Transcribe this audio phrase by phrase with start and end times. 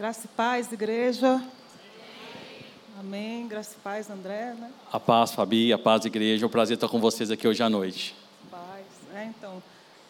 [0.00, 1.42] Graça e paz, igreja.
[2.98, 3.46] Amém.
[3.46, 4.54] Graça e paz, André.
[4.58, 4.70] Né?
[4.90, 6.42] A paz, Fabi, a paz, igreja.
[6.42, 8.16] É um prazer estar com vocês aqui hoje à noite.
[8.50, 8.86] Paz.
[9.14, 9.62] É, então,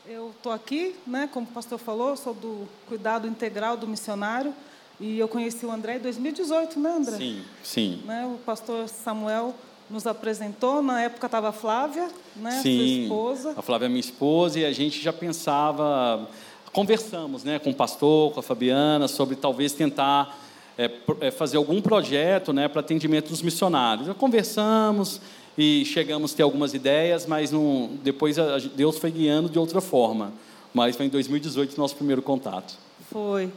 [0.07, 4.55] eu estou aqui, né, como o pastor falou, sou do cuidado integral do missionário.
[5.01, 7.17] E eu conheci o André em 2018, né, André?
[7.17, 8.03] Sim, sim.
[8.05, 9.53] Né, o pastor Samuel
[9.91, 10.81] nos apresentou.
[10.85, 13.55] Na época estava a Flávia, né, sim, sua esposa.
[13.57, 16.31] A Flávia é minha esposa e a gente já pensava,
[16.73, 20.39] conversamos, né, com o pastor, com a Fabiana, sobre talvez tentar
[20.79, 24.07] é, é fazer algum projeto, né, para atendimento dos missionários.
[24.07, 25.21] Já conversamos
[25.59, 29.81] e chegamos a ter algumas ideias, mas não, depois a, Deus foi guiando de outra
[29.81, 30.33] forma.
[30.73, 32.79] Mas foi em 2018 nosso primeiro contato.
[33.11, 33.51] Foi.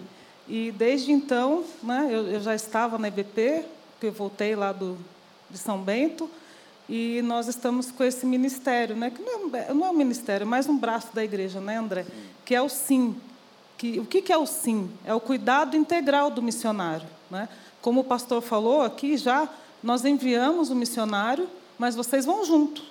[0.48, 3.64] E desde então, né, eu, eu já estava na EBP,
[4.00, 4.98] que eu voltei lá do,
[5.50, 6.30] de São Bento,
[6.95, 10.45] e nós estamos com esse ministério, né, que não é, não é um ministério, é
[10.45, 12.05] mais um braço da igreja, né, André?
[12.45, 13.16] Que é o SIM.
[13.79, 14.91] Que, o que, que é o SIM?
[15.03, 17.07] É o cuidado integral do missionário.
[17.31, 17.49] Né?
[17.81, 19.49] Como o pastor falou aqui, já
[19.81, 22.83] nós enviamos o missionário, mas vocês vão junto,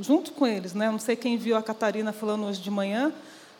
[0.00, 0.72] junto com eles.
[0.72, 0.88] Né?
[0.88, 3.12] Não sei quem viu a Catarina falando hoje de manhã,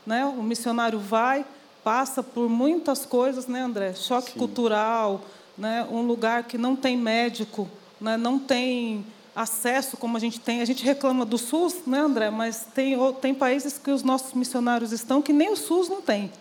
[0.06, 0.24] né?
[0.24, 1.44] o missionário vai,
[1.82, 3.94] passa por muitas coisas, né, André?
[3.94, 4.38] Choque Sim.
[4.38, 5.22] cultural,
[5.56, 5.84] né?
[5.90, 7.68] um lugar que não tem médico,
[8.00, 8.16] né?
[8.16, 9.04] não tem
[9.38, 10.60] acesso como a gente tem.
[10.60, 12.28] A gente reclama do SUS, né, André?
[12.28, 16.32] Mas tem, tem países que os nossos missionários estão que nem o SUS não tem.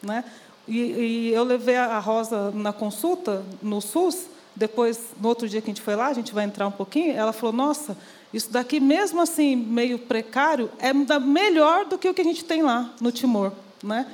[0.00, 0.24] Né?
[0.68, 5.68] E, e eu levei a Rosa na consulta no SUS, depois, no outro dia que
[5.68, 7.96] a gente foi lá, a gente vai entrar um pouquinho, ela falou, nossa,
[8.32, 12.62] isso daqui, mesmo assim, meio precário, é melhor do que o que a gente tem
[12.62, 13.50] lá no Timor.
[13.82, 14.06] Né?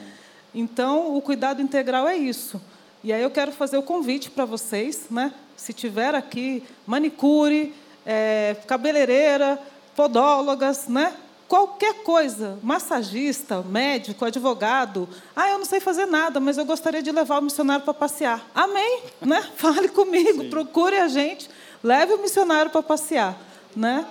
[0.54, 2.60] Então, o cuidado integral é isso.
[3.04, 5.32] E aí eu quero fazer o convite para vocês, né?
[5.56, 7.74] se tiver aqui manicure,
[8.10, 9.56] é, cabeleireira,
[9.94, 11.14] podólogas, né?
[11.46, 15.08] qualquer coisa, massagista, médico, advogado.
[15.34, 18.44] Ah, eu não sei fazer nada, mas eu gostaria de levar o missionário para passear.
[18.52, 19.02] Amém?
[19.20, 19.40] Né?
[19.56, 20.50] Fale comigo, Sim.
[20.50, 21.48] procure a gente,
[21.82, 23.36] leve o missionário para passear.
[23.76, 24.04] Né?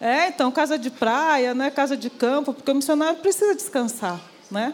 [0.00, 1.70] É, então, casa de praia, né?
[1.70, 4.18] casa de campo, porque o missionário precisa descansar.
[4.50, 4.72] Né?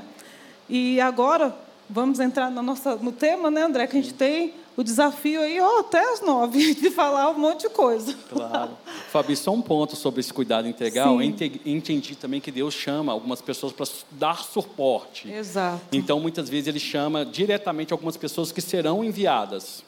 [0.68, 1.54] E agora,
[1.90, 5.60] vamos entrar no, nossa, no tema, né, André, que a gente tem o desafio aí,
[5.60, 8.14] ó, até as nove, de falar um monte de coisa.
[8.30, 8.70] Claro.
[9.10, 11.18] Fabi, só um ponto sobre esse cuidado integral.
[11.18, 11.34] Sim.
[11.66, 15.28] Entendi também que Deus chama algumas pessoas para dar suporte.
[15.28, 15.80] Exato.
[15.90, 19.82] Então, muitas vezes, Ele chama diretamente algumas pessoas que serão enviadas.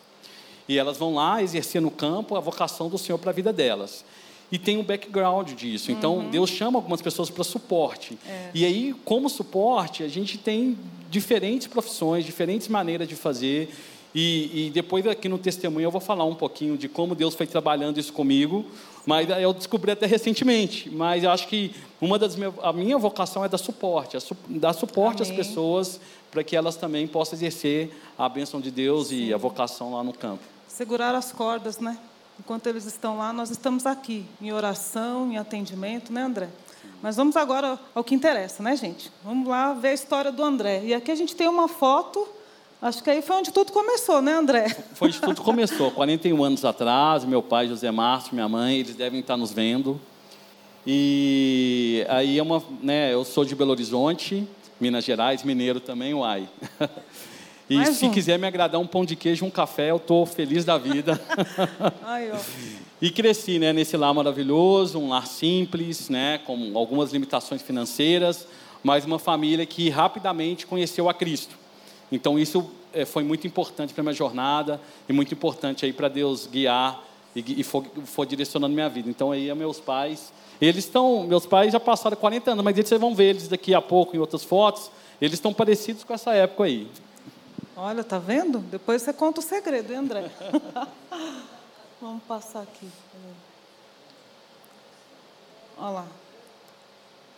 [0.69, 4.05] E elas vão lá exercer no campo a vocação do Senhor para a vida delas
[4.53, 5.93] e tem um background disso.
[5.93, 6.31] Então, uhum.
[6.31, 8.19] Deus chama algumas pessoas para suporte.
[8.27, 8.51] É.
[8.53, 10.77] E aí, como suporte, a gente tem
[11.09, 13.73] diferentes profissões, diferentes maneiras de fazer.
[14.15, 17.47] E, e, depois aqui no testemunho eu vou falar um pouquinho de como Deus foi
[17.47, 18.67] trabalhando isso comigo,
[19.07, 20.91] mas eu descobri até recentemente.
[20.91, 24.37] Mas eu acho que uma das minhas, a minha vocação é dar suporte, é su,
[24.49, 25.31] dar suporte Amém.
[25.31, 26.01] às pessoas
[26.31, 29.27] para que elas também possam exercer a bênção de Deus Sim.
[29.27, 30.43] e a vocação lá no campo.
[30.67, 31.99] Segurar as cordas, né?
[32.39, 36.49] Enquanto eles estão lá, nós estamos aqui, em oração, em atendimento, né, André?
[37.03, 39.13] Mas vamos agora ao que interessa, né, gente?
[39.23, 40.83] Vamos lá ver a história do André.
[40.85, 42.27] E aqui a gente tem uma foto,
[42.81, 44.69] acho que aí foi onde tudo começou, né, André?
[44.95, 45.91] Foi onde tudo começou.
[45.91, 50.01] 41 anos atrás, meu pai, José Márcio, minha mãe, eles devem estar nos vendo.
[50.87, 54.47] E aí é uma, né, eu sou de Belo Horizonte,
[54.81, 56.49] Minas Gerais, mineiro também, uai.
[57.71, 58.11] E Mais se um.
[58.11, 61.21] quiser me agradar um pão de queijo, um café, eu estou feliz da vida.
[62.03, 62.33] Ai,
[63.01, 68.45] e cresci né, nesse lar maravilhoso, um lar simples, né, com algumas limitações financeiras,
[68.83, 71.57] mas uma família que rapidamente conheceu a Cristo.
[72.11, 76.47] Então isso é, foi muito importante para minha jornada e muito importante aí para Deus
[76.47, 77.03] guiar
[77.35, 79.09] e, e for, for, direcionando minha vida.
[79.09, 83.01] Então aí meus pais, eles estão, meus pais já passaram 40 anos, mas eles, vocês
[83.01, 86.65] vão ver eles daqui a pouco em outras fotos, eles estão parecidos com essa época
[86.65, 86.89] aí.
[87.77, 88.59] Olha, tá vendo?
[88.59, 90.31] Depois você conta o segredo, hein, André?
[92.01, 92.89] Vamos passar aqui.
[95.79, 96.07] Olha lá.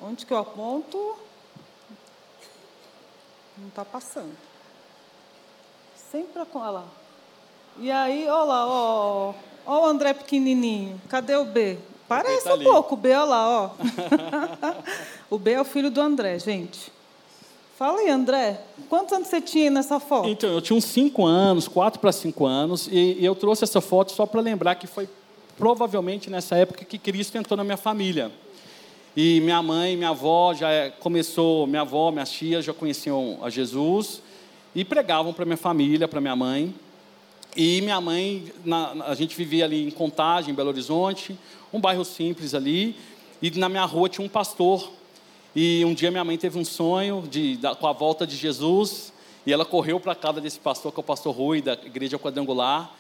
[0.01, 1.17] Onde que eu aponto?
[3.57, 4.37] Não está passando.
[6.13, 6.85] Sempre com olha lá.
[7.81, 9.33] E aí, olha lá, ó,
[9.65, 11.01] ó o André pequenininho.
[11.09, 11.79] Cadê o B?
[12.07, 13.71] Parece tá um pouco o B, olha lá, ó.
[15.35, 16.93] o B é o filho do André, gente.
[17.79, 18.61] Fala aí, André.
[18.91, 20.29] Quantos anos você tinha nessa foto?
[20.29, 23.81] Então, eu tinha uns 5 anos, 4 para 5 anos, e, e eu trouxe essa
[23.81, 25.09] foto só para lembrar que foi
[25.57, 28.31] provavelmente nessa época que Cristo entrou na minha família.
[29.17, 33.49] E minha mãe, minha avó já é, começou, minha avó, minhas tias já conheciam a
[33.49, 34.21] Jesus
[34.75, 36.75] e pregavam para minha família, para minha mãe.
[37.57, 41.39] E minha mãe, na, a gente vivia ali em Contagem, em Belo Horizonte,
[41.73, 42.97] um bairro simples ali,
[43.43, 44.91] e na minha rua tinha um pastor
[45.55, 49.13] e um dia minha mãe teve um sonho de, da, com a volta de Jesus.
[49.45, 52.19] E ela correu para a casa desse pastor, que é o pastor Rui, da igreja
[52.19, 52.95] quadrangular,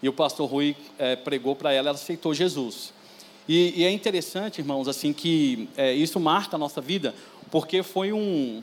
[0.00, 2.92] e o pastor Rui é, pregou para ela, ela aceitou Jesus.
[3.48, 7.14] E, e, é interessante, irmãos, assim que é, isso marca a nossa vida,
[7.50, 8.62] porque foi um,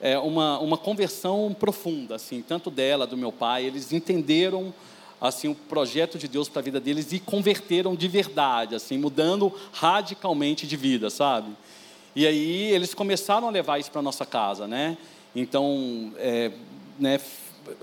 [0.00, 4.72] é, uma, uma conversão profunda, assim, tanto dela, do meu pai, eles entenderam
[5.20, 9.52] assim o projeto de Deus para a vida deles e converteram de verdade, assim, mudando
[9.72, 11.50] radicalmente de vida, sabe?
[12.14, 14.98] E aí eles começaram a levar isso para nossa casa, né?
[15.34, 16.52] Então, é,
[16.98, 17.18] né,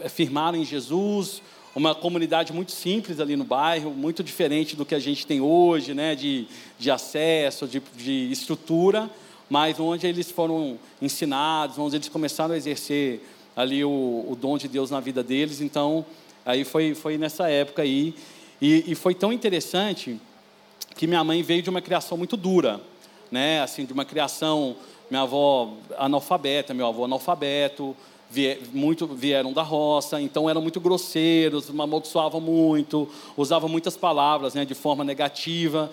[0.07, 1.41] firmaram em Jesus,
[1.75, 5.93] uma comunidade muito simples ali no bairro, muito diferente do que a gente tem hoje,
[5.93, 6.47] né, de,
[6.77, 9.09] de acesso, de, de estrutura,
[9.51, 13.21] mas onde eles foram ensinados, onde eles começaram a exercer
[13.53, 15.59] ali o, o dom de Deus na vida deles.
[15.59, 16.05] Então,
[16.45, 18.15] aí foi, foi nessa época aí.
[18.61, 20.17] E, e foi tão interessante
[20.95, 22.79] que minha mãe veio de uma criação muito dura,
[23.29, 24.73] né, assim, de uma criação,
[25.09, 27.93] minha avó analfabeta, meu avô analfabeto,
[28.71, 33.05] muito vieram da roça, então eram muito grosseiros, amaldiçoavam muito,
[33.35, 35.91] usavam muitas palavras né, de forma negativa.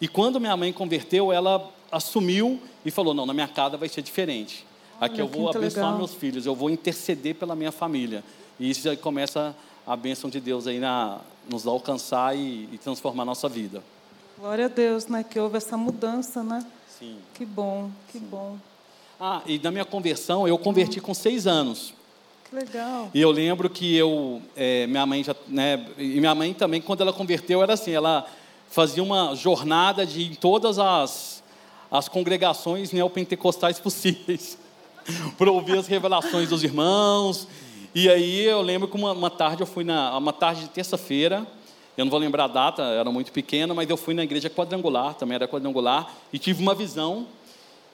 [0.00, 4.02] E quando minha mãe converteu, ela assumiu e falou: Não, na minha casa vai ser
[4.02, 4.66] diferente.
[5.00, 5.98] Aqui Olha, eu vou abençoar legal.
[5.98, 8.24] meus filhos, eu vou interceder pela minha família.
[8.58, 9.54] E isso aí começa
[9.86, 13.82] a bênção de Deus aí na, nos alcançar e, e transformar a nossa vida.
[14.38, 15.22] Glória a Deus, né?
[15.22, 16.64] Que houve essa mudança, né?
[16.98, 17.18] Sim.
[17.34, 18.26] Que bom, que Sim.
[18.26, 18.56] bom.
[19.20, 21.94] Ah, e na minha conversão, eu converti com seis anos.
[22.48, 23.10] Que legal.
[23.12, 27.00] E eu lembro que eu, é, minha mãe já, né, e minha mãe também, quando
[27.00, 28.26] ela converteu, era assim, ela
[28.70, 31.35] fazia uma jornada de em todas as,
[31.96, 34.58] as congregações neopentecostais possíveis,
[35.38, 37.48] para ouvir as revelações dos irmãos.
[37.94, 41.46] E aí eu lembro que uma, uma tarde eu fui na, uma tarde de terça-feira,
[41.96, 45.14] eu não vou lembrar a data, era muito pequena, mas eu fui na igreja quadrangular,
[45.14, 47.26] também era quadrangular, e tive uma visão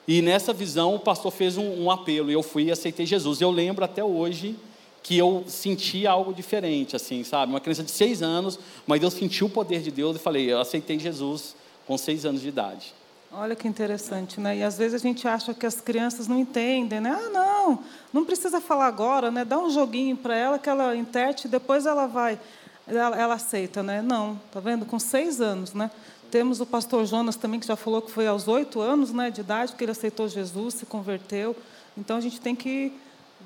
[0.07, 3.41] e nessa visão o pastor fez um, um apelo e eu fui e aceitei Jesus.
[3.41, 4.57] Eu lembro até hoje
[5.03, 7.53] que eu senti algo diferente, assim, sabe?
[7.53, 10.61] Uma criança de seis anos, mas eu senti o poder de Deus e falei, eu
[10.61, 11.57] aceitei Jesus
[11.87, 12.95] com seis anos de idade.
[13.35, 14.59] Olha que interessante, né?
[14.59, 17.19] E às vezes a gente acha que as crianças não entendem, né?
[17.19, 17.79] Ah, não,
[18.13, 19.43] não precisa falar agora, né?
[19.43, 22.39] Dá um joguinho para ela que ela interte, depois ela vai,
[22.87, 24.03] ela, ela aceita, né?
[24.03, 24.85] Não, tá vendo?
[24.85, 25.91] Com seis anos, né?
[26.31, 29.41] Temos o pastor Jonas também, que já falou que foi aos oito anos né, de
[29.41, 31.57] idade que ele aceitou Jesus, se converteu.
[31.97, 32.93] Então, a gente tem que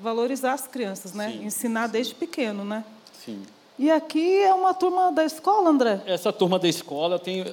[0.01, 1.31] valorizar as crianças, né?
[1.31, 1.91] Sim, ensinar sim.
[1.93, 2.83] desde pequeno, né?
[3.25, 3.41] Sim.
[3.79, 6.01] E aqui é uma turma da escola, André?
[6.05, 7.45] Essa turma da escola, eu tenho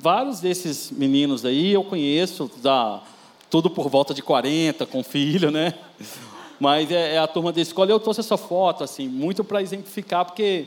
[0.00, 3.02] vários desses meninos aí, eu conheço, da,
[3.50, 5.74] tudo por volta de 40, com filho, né?
[6.60, 7.90] Mas é, é a turma da escola.
[7.90, 10.66] Eu trouxe essa foto, assim, muito para exemplificar, porque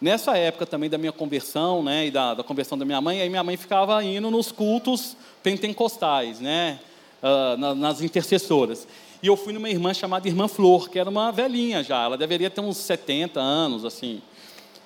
[0.00, 3.30] Nessa época também da minha conversão, né, e da, da, conversão da minha mãe, aí
[3.30, 6.78] minha mãe ficava indo nos cultos pentecostais, né,
[7.22, 8.86] uh, na, nas intercessoras.
[9.22, 12.50] E eu fui numa irmã chamada Irmã Flor, que era uma velhinha já, ela deveria
[12.50, 14.20] ter uns 70 anos, assim.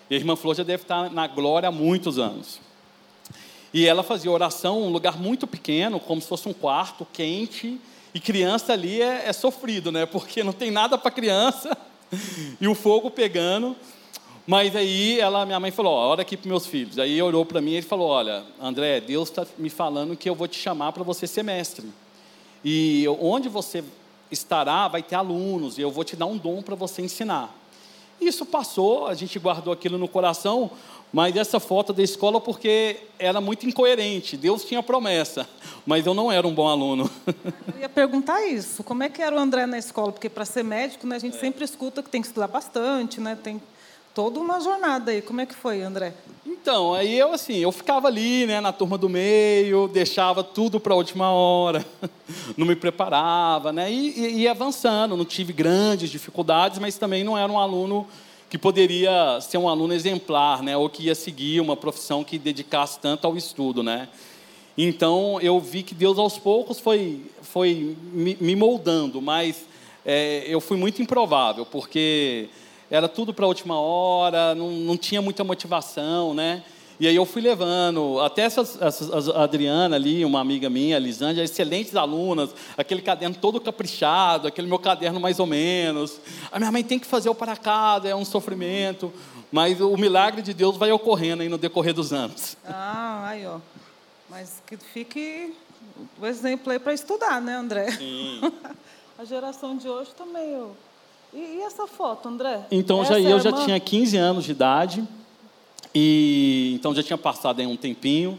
[0.08, 2.60] E a Irmã Flor já deve estar na glória há muitos anos.
[3.72, 7.80] E ela fazia oração um lugar muito pequeno, como se fosse um quarto quente,
[8.12, 11.76] e criança ali é, é sofrido, né, porque não tem nada para criança,
[12.60, 13.76] e o fogo pegando.
[14.46, 16.98] Mas aí ela, minha mãe falou, olha aqui para meus filhos.
[16.98, 20.48] Aí olhou para mim e falou, olha, André, Deus está me falando que eu vou
[20.48, 21.86] te chamar para você ser mestre.
[22.64, 23.84] E onde você
[24.30, 27.54] estará, vai ter alunos, e eu vou te dar um dom para você ensinar.
[28.20, 30.70] Isso passou, a gente guardou aquilo no coração,
[31.12, 34.36] mas essa foto da escola porque era muito incoerente.
[34.36, 35.48] Deus tinha promessa,
[35.84, 37.10] mas eu não era um bom aluno.
[37.74, 38.84] Eu ia perguntar isso.
[38.84, 40.12] Como é que era o André na escola?
[40.12, 41.40] Porque para ser médico, né, a gente é.
[41.40, 43.60] sempre escuta que tem que estudar bastante, né, tem
[44.14, 45.22] toda uma jornada aí.
[45.22, 46.14] Como é que foi, André?
[46.44, 50.92] Então, aí eu assim, eu ficava ali, né, na turma do meio, deixava tudo para
[50.94, 51.84] a última hora,
[52.56, 55.16] não me preparava, né, e ia avançando.
[55.16, 58.06] Não tive grandes dificuldades, mas também não era um aluno
[58.48, 62.98] que poderia ser um aluno exemplar, né, ou que ia seguir uma profissão que dedicasse
[62.98, 64.08] tanto ao estudo, né.
[64.76, 69.66] Então eu vi que Deus aos poucos foi foi me moldando, mas
[70.04, 72.48] é, eu fui muito improvável, porque
[72.90, 76.62] era tudo para a última hora, não, não tinha muita motivação, né?
[76.98, 80.98] E aí eu fui levando, até essas, essas, a Adriana ali, uma amiga minha, a
[80.98, 86.20] Lisângela, excelentes alunas, aquele caderno todo caprichado, aquele meu caderno mais ou menos.
[86.52, 89.10] A minha mãe tem que fazer o para casa, é um sofrimento,
[89.50, 92.58] mas o milagre de Deus vai ocorrendo aí no decorrer dos anos.
[92.66, 93.60] Ah, aí ó.
[94.28, 95.54] Mas que fique
[96.20, 97.92] o exemplo aí para estudar, né, André?
[97.92, 98.42] Sim.
[99.18, 100.76] a geração de hoje também, eu
[101.32, 102.66] e, e essa foto, André?
[102.70, 105.06] Então já, eu já tinha 15 anos de idade,
[105.94, 108.38] e então já tinha passado aí um tempinho.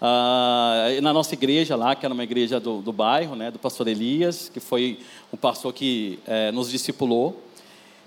[0.00, 3.88] Uh, na nossa igreja lá, que era uma igreja do, do bairro, né, do pastor
[3.88, 5.00] Elias, que foi
[5.32, 7.42] o pastor que eh, nos discipulou.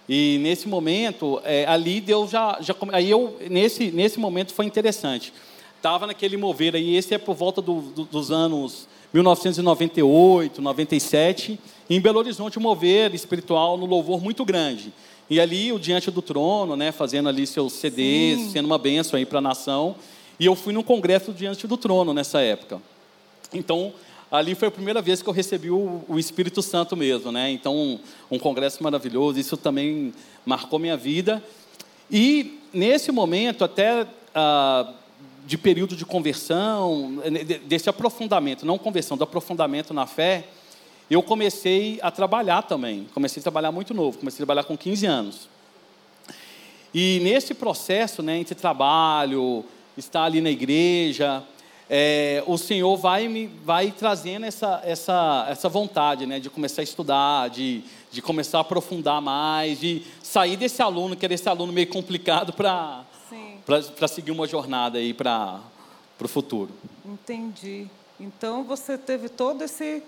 [0.08, 5.34] E nesse momento, é, ali Deus já, já aí eu nesse nesse momento foi interessante.
[5.82, 12.00] Tava naquele mover aí, esse é por volta do, do, dos anos 1998, 97, em
[12.00, 14.94] Belo Horizonte, um mover espiritual no louvor muito grande.
[15.30, 18.50] E ali, o Diante do Trono, né, fazendo ali seus CDs, Sim.
[18.52, 19.96] sendo uma benção aí para a nação.
[20.40, 22.82] E eu fui num congresso do Diante do Trono nessa época.
[23.54, 23.94] Então,
[24.32, 27.52] ali foi a primeira vez que eu recebi o, o Espírito Santo mesmo, né?
[27.52, 28.00] Então, um,
[28.32, 30.14] um, congresso maravilhoso, isso também
[30.46, 31.44] marcou minha vida.
[32.10, 34.94] E nesse momento, até ah,
[35.46, 37.22] de período de conversão,
[37.66, 40.46] desse aprofundamento, não conversão, do aprofundamento na fé,
[41.10, 43.06] eu comecei a trabalhar também.
[43.14, 45.50] Comecei a trabalhar muito novo, comecei a trabalhar com 15 anos.
[46.94, 49.66] E nesse processo, né, entre trabalho,
[49.98, 51.44] estar ali na igreja,
[51.90, 56.84] é, o Senhor vai me vai trazendo essa, essa, essa vontade né, de começar a
[56.84, 61.74] estudar, de, de começar a aprofundar mais, de sair desse aluno, que era esse aluno
[61.74, 63.04] meio complicado, para
[64.08, 65.62] seguir uma jornada aí para
[66.20, 66.72] o futuro.
[67.06, 67.88] Entendi.
[68.20, 70.04] Então você teve todo esse.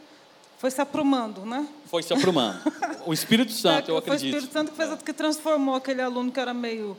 [0.57, 1.67] Foi se aprumando, né?
[1.87, 2.59] Foi se aprumando.
[3.05, 4.21] O Espírito Santo, é, eu acredito.
[4.21, 4.95] Foi o Espírito Santo que, fez, é.
[4.95, 6.95] que transformou aquele aluno que era meio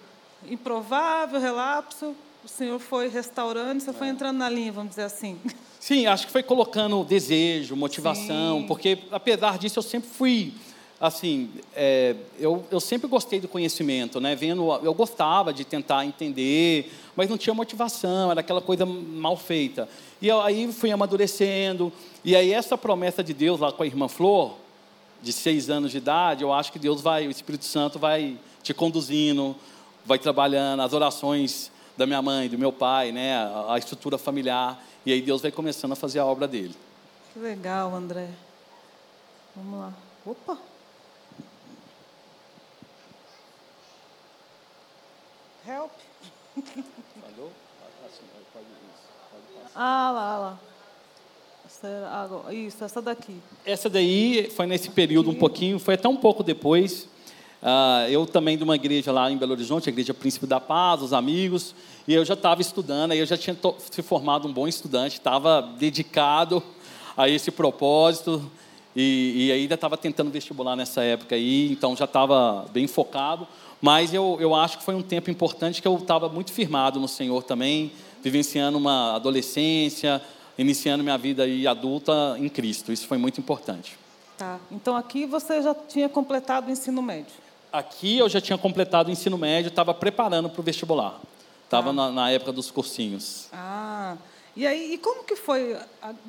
[0.47, 5.41] improvável, relapso, o Senhor foi restaurando, você foi entrando na linha, vamos dizer assim.
[5.81, 8.67] Sim, acho que foi colocando desejo, motivação, Sim.
[8.67, 10.53] porque apesar disso eu sempre fui
[11.05, 14.35] assim, é, eu, eu sempre gostei do conhecimento, né?
[14.35, 19.87] Vendo, eu gostava de tentar entender, mas não tinha motivação, era aquela coisa mal feita.
[20.21, 21.93] E eu, aí fui amadurecendo,
[22.25, 24.55] e aí essa promessa de Deus lá com a irmã Flor,
[25.23, 28.73] de seis anos de idade, eu acho que Deus vai, o Espírito Santo vai te
[28.73, 29.55] conduzindo,
[30.07, 34.83] vai trabalhando as orações da minha mãe, do meu pai, né, a, a estrutura familiar,
[35.05, 36.75] e aí Deus vai começando a fazer a obra dele.
[37.35, 38.31] Que legal, André.
[39.55, 39.93] Vamos lá.
[40.25, 40.74] Opa!
[45.67, 45.91] Help.
[46.55, 47.51] Falhou?
[49.75, 50.59] Ah, lá, lá.
[52.53, 53.41] Isso, essa daqui.
[53.65, 57.09] Essa daí foi nesse período um pouquinho, foi até um pouco depois.
[57.63, 61.01] Uh, eu também de uma igreja lá em Belo Horizonte, a Igreja Príncipe da Paz,
[61.01, 61.75] os amigos,
[62.07, 63.57] e eu já estava estudando, aí eu já tinha
[63.91, 66.63] se formado um bom estudante, estava dedicado
[67.17, 68.51] a esse propósito,
[68.95, 73.49] e, e ainda estava tentando vestibular nessa época aí, então já estava bem focado,
[73.85, 77.07] mas eu, eu acho que foi um tempo importante que eu estava muito firmado no
[77.07, 80.23] Senhor também, vivenciando uma adolescência,
[80.57, 83.99] iniciando minha vida adulta em Cristo, isso foi muito importante.
[84.39, 87.35] Tá, então aqui você já tinha completado o ensino médio?
[87.71, 91.21] Aqui eu já tinha completado o ensino médio, estava preparando para o vestibular.
[91.65, 91.93] Estava ah.
[91.93, 93.49] na, na, época dos cursinhos.
[93.53, 94.17] Ah,
[94.57, 95.77] e aí, e como que foi,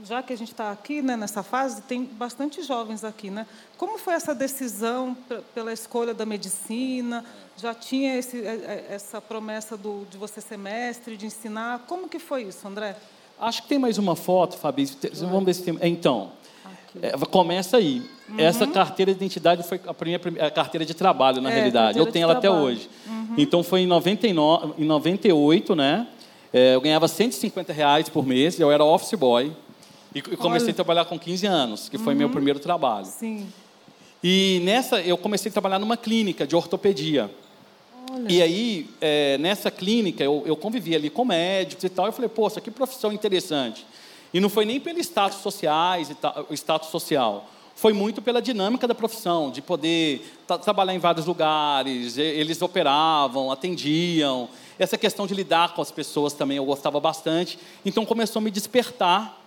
[0.03, 3.45] já que a gente está aqui né, nessa fase, tem bastante jovens aqui, né?
[3.77, 5.15] Como foi essa decisão
[5.53, 7.23] pela escolha da medicina?
[7.55, 8.55] Já tinha esse, é,
[8.89, 11.85] é, essa promessa do, de você ser mestre, de ensinar?
[11.87, 12.95] Como que foi isso, André?
[13.39, 14.85] Acho que tem mais uma foto, Fabi.
[15.13, 15.77] Vamos ver se tem.
[15.83, 16.31] Então,
[17.01, 18.01] é, começa aí.
[18.27, 18.39] Uhum.
[18.39, 21.99] Essa carteira de identidade foi a primeira a carteira de trabalho, na é, realidade.
[21.99, 22.63] Eu tenho ela trabalho.
[22.63, 22.89] até hoje.
[23.05, 23.35] Uhum.
[23.37, 26.07] Então, foi em, 99, em 98, né?
[26.57, 29.51] É, eu ganhava 150 reais por mês, eu era office boy.
[30.13, 30.71] E, comecei Olha.
[30.71, 32.19] a trabalhar com 15 anos, que foi uhum.
[32.19, 33.05] meu primeiro trabalho.
[33.07, 33.45] Sim.
[34.23, 37.29] E nessa, eu comecei a trabalhar numa clínica de ortopedia.
[38.09, 38.31] Olha.
[38.31, 42.05] E aí, é, nessa clínica, eu, eu convivia ali com médicos e tal.
[42.05, 43.85] Eu falei, poxa, que profissão interessante.
[44.33, 46.15] E não foi nem pelo status sociais e
[46.49, 47.49] o status social.
[47.75, 50.25] Foi muito pela dinâmica da profissão, de poder
[50.63, 54.47] trabalhar em vários lugares, eles operavam, atendiam.
[54.77, 57.57] Essa questão de lidar com as pessoas também eu gostava bastante.
[57.85, 59.41] Então começou a me despertar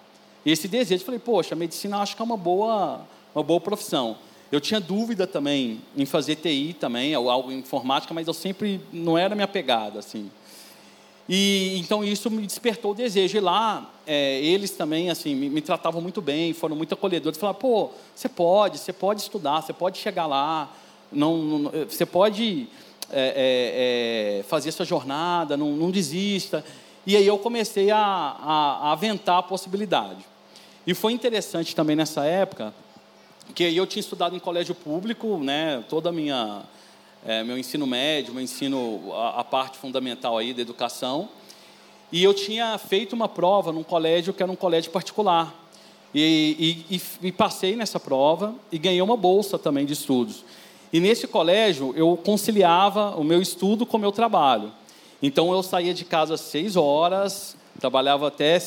[0.44, 1.04] esse desejo.
[1.04, 3.00] Falei, poxa, medicina acho que é uma boa,
[3.34, 4.16] uma boa profissão.
[4.50, 8.80] Eu tinha dúvida também em fazer TI também, ou algo em informática, mas eu sempre
[8.90, 10.30] não era minha pegada assim.
[11.28, 13.36] E então isso me despertou o desejo.
[13.36, 17.38] E lá, é, eles também assim me, me, tratavam muito bem, foram muito acolhedores.
[17.38, 20.74] Falaram, pô, você pode, você pode estudar, você pode chegar lá,
[21.12, 22.66] não, não você pode
[23.10, 26.64] é, é, é, fazer essa jornada, não, não, desista.
[27.06, 30.24] E aí eu comecei a, a, a aventar a possibilidade.
[30.86, 32.74] E foi interessante também nessa época,
[33.54, 36.64] que eu tinha estudado em colégio público, né, toda a minha
[37.24, 41.28] é, meu ensino médio, meu ensino, a, a, parte fundamental aí da educação.
[42.10, 45.54] E eu tinha feito uma prova num colégio que era um colégio particular.
[46.14, 50.42] E, e, e, passei nessa prova e ganhei uma bolsa também de estudos.
[50.92, 54.72] E nesse colégio eu conciliava o meu estudo com o meu trabalho.
[55.22, 58.58] Então eu saía de casa às seis horas, trabalhava até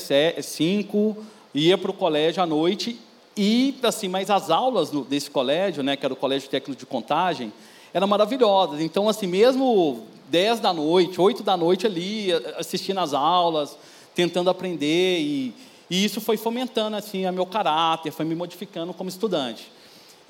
[0.42, 1.18] cinco,
[1.54, 3.00] ia para o colégio à noite
[3.36, 7.52] e assim, mas as aulas desse colégio, né, que era o colégio técnico de contagem,
[7.94, 8.82] eram maravilhosas.
[8.82, 13.78] Então, assim, mesmo 10 da noite, 8 da noite ali, assistindo as aulas,
[14.14, 15.54] tentando aprender, e,
[15.90, 19.72] e isso foi fomentando, assim, o meu caráter, foi me modificando como estudante.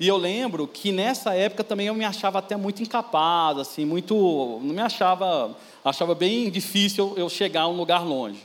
[0.02, 4.16] E eu lembro que nessa época também eu me achava até muito incapaz, assim, muito,
[4.60, 8.44] não me achava, achava bem difícil eu chegar a um lugar longe.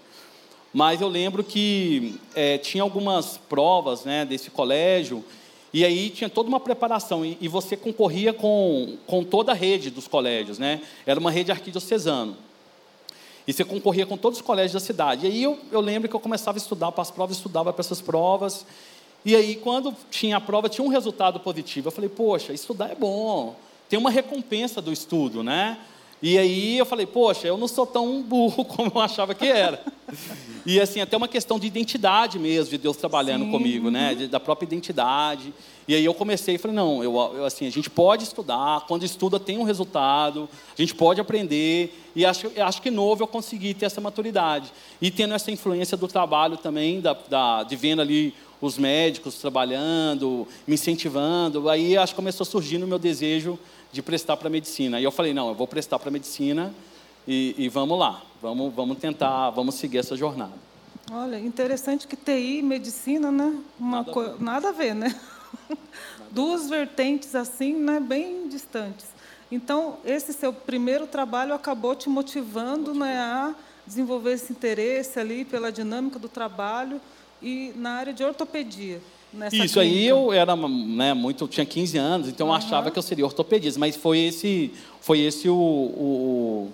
[0.72, 5.26] Mas eu lembro que é, tinha algumas provas, né, desse colégio
[5.74, 9.90] e aí tinha toda uma preparação, e, e, você concorria com, com toda a rede
[9.90, 10.80] dos colégios, né?
[11.08, 12.38] Era uma rede arquidiocesana.
[13.48, 15.26] E você concorria com todos os colégios da cidade.
[15.26, 17.82] E aí eu, eu lembro que eu começava a estudar para as provas, estudava para
[17.82, 18.64] essas provas.
[19.26, 21.88] E aí, quando tinha a prova, tinha um resultado positivo.
[21.88, 23.56] Eu falei, poxa, estudar é bom.
[23.90, 25.78] Tem uma recompensa do estudo, né?
[26.22, 29.84] E aí eu falei, poxa, eu não sou tão burro como eu achava que era.
[30.66, 33.52] e assim, até uma questão de identidade mesmo, de Deus trabalhando Sim.
[33.52, 34.16] comigo, né?
[34.16, 35.54] De, da própria identidade.
[35.88, 39.04] E aí eu comecei e falei, não, eu, eu, assim, a gente pode estudar, quando
[39.04, 41.98] estuda tem um resultado, a gente pode aprender.
[42.16, 44.74] E acho, acho que novo eu consegui ter essa maturidade.
[45.00, 50.48] E tendo essa influência do trabalho também, da, da, de vendo ali os médicos trabalhando,
[50.66, 53.60] me incentivando, aí acho que começou a surgir no meu desejo
[53.92, 54.98] de prestar para medicina.
[54.98, 56.74] Aí eu falei, não, eu vou prestar para medicina
[57.28, 60.54] e, e, vamos lá, vamos, vamos tentar, vamos seguir essa jornada.
[61.12, 63.56] Olha, interessante que TI e medicina, né?
[63.80, 64.44] Uma nada, co...
[64.44, 65.16] nada a ver, né?
[66.32, 68.00] Duas vertentes assim, né?
[68.00, 69.08] Bem distantes.
[69.50, 75.72] Então, esse seu primeiro trabalho acabou te motivando, né, a desenvolver esse interesse ali pela
[75.72, 77.00] dinâmica do trabalho
[77.42, 79.02] e na área de ortopedia.
[79.34, 79.82] Isso clínica.
[79.82, 82.54] aí eu era né, muito, tinha 15 anos, então uhum.
[82.54, 86.74] eu achava que eu seria ortopedista, mas foi esse, foi esse o, o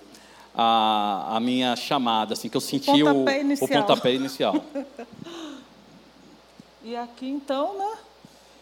[0.54, 4.54] a, a, minha chamada, assim, que eu senti pontapé o, o pontapé inicial.
[6.84, 7.92] e aqui então, né?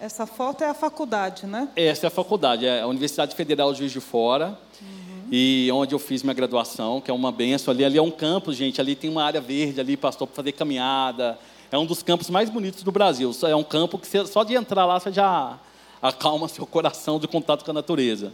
[0.00, 1.68] Essa foto é a faculdade, né?
[1.76, 4.58] Essa é a faculdade, é a Universidade Federal Juiz de Fora.
[4.80, 5.28] Uhum.
[5.30, 7.84] E onde eu fiz minha graduação, que é uma benção ali.
[7.84, 8.80] Ali é um campus, gente.
[8.80, 11.38] Ali tem uma área verde ali, pastor, para fazer caminhada,
[11.72, 13.34] é um dos campos mais bonitos do Brasil.
[13.42, 15.58] É um campo que você, só de entrar lá você já
[16.00, 18.32] acalma seu coração de contato com a natureza.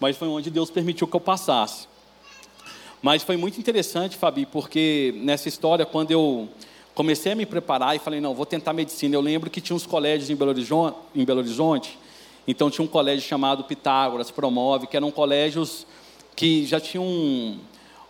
[0.00, 1.86] Mas foi onde Deus permitiu que eu passasse.
[3.00, 6.48] Mas foi muito interessante, Fabi, porque nessa história, quando eu
[6.94, 9.86] comecei a me preparar e falei, não, vou tentar medicina, eu lembro que tinha uns
[9.86, 11.96] colégios em Belo Horizonte, em Belo Horizonte
[12.48, 15.86] então tinha um colégio chamado Pitágoras, Promove, que eram colégios
[16.34, 17.58] que já tinham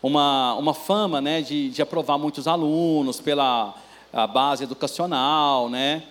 [0.00, 3.74] uma, uma fama né, de, de aprovar muitos alunos pela
[4.12, 6.02] a base educacional, né?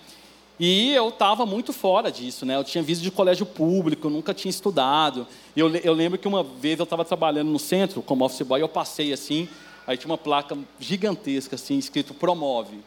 [0.59, 2.55] E eu estava muito fora disso, né?
[2.55, 5.27] Eu tinha visto de colégio público, nunca tinha estudado.
[5.55, 8.67] Eu, eu lembro que uma vez eu estava trabalhando no centro como office boy, eu
[8.67, 9.47] passei assim,
[9.85, 12.79] aí tinha uma placa gigantesca assim, escrito promove.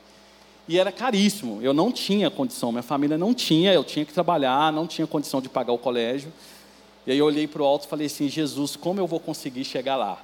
[0.67, 4.73] E era caríssimo, eu não tinha condição, minha família não tinha, eu tinha que trabalhar,
[4.73, 6.33] não tinha condição de pagar o colégio.
[7.07, 9.65] E aí eu olhei para o alto e falei assim: Jesus, como eu vou conseguir
[9.65, 10.23] chegar lá?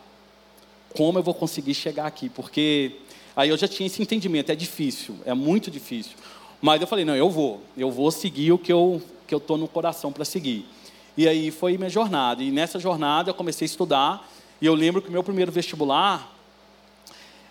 [0.96, 2.28] Como eu vou conseguir chegar aqui?
[2.28, 2.92] Porque
[3.36, 6.16] Aí eu já tinha esse entendimento, é difícil, é muito difícil.
[6.60, 9.58] Mas eu falei, não, eu vou, eu vou seguir o que eu que eu estou
[9.58, 10.64] no coração para seguir.
[11.16, 12.42] E aí foi minha jornada.
[12.42, 14.30] E nessa jornada eu comecei a estudar.
[14.60, 16.32] E eu lembro que meu primeiro vestibular,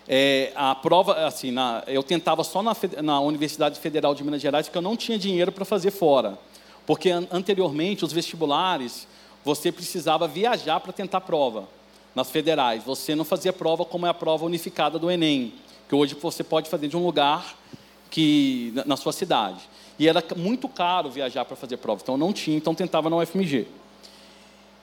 [0.08, 4.66] é, a prova, assim, na, eu tentava só na, na, Universidade Federal de Minas Gerais,
[4.66, 6.38] porque eu não tinha dinheiro para fazer fora.
[6.86, 9.06] Porque an, anteriormente, os vestibulares,
[9.44, 11.68] você precisava viajar para tentar prova
[12.14, 12.82] nas federais.
[12.84, 15.52] Você não fazia prova como é a prova unificada do Enem
[15.88, 17.56] que hoje você pode fazer de um lugar
[18.10, 19.60] que na sua cidade.
[19.98, 23.66] E era muito caro viajar para fazer prova, então não tinha, então tentava na UFMG.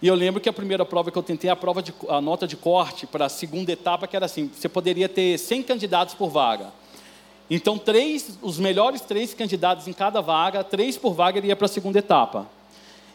[0.01, 2.45] E eu lembro que a primeira prova que eu tentei, a prova de, a nota
[2.45, 6.29] de corte para a segunda etapa, que era assim, você poderia ter 100 candidatos por
[6.29, 6.73] vaga.
[7.49, 11.69] Então, três, os melhores três candidatos em cada vaga, três por vaga, iria para a
[11.69, 12.47] segunda etapa.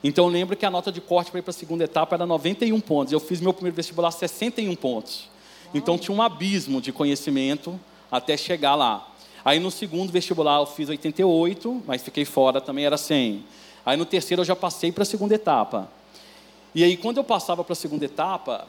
[0.02, 2.24] Então, eu lembro que a nota de corte para ir para a segunda etapa era
[2.24, 3.12] 91 pontos.
[3.12, 5.28] Eu fiz meu primeiro vestibular 61 pontos.
[5.74, 7.78] Então tinha um abismo de conhecimento
[8.10, 9.06] até chegar lá.
[9.44, 13.44] Aí no segundo vestibular eu fiz 88, mas fiquei fora também, era 100.
[13.84, 15.90] Aí no terceiro eu já passei para a segunda etapa.
[16.74, 18.66] E aí quando eu passava para a segunda etapa,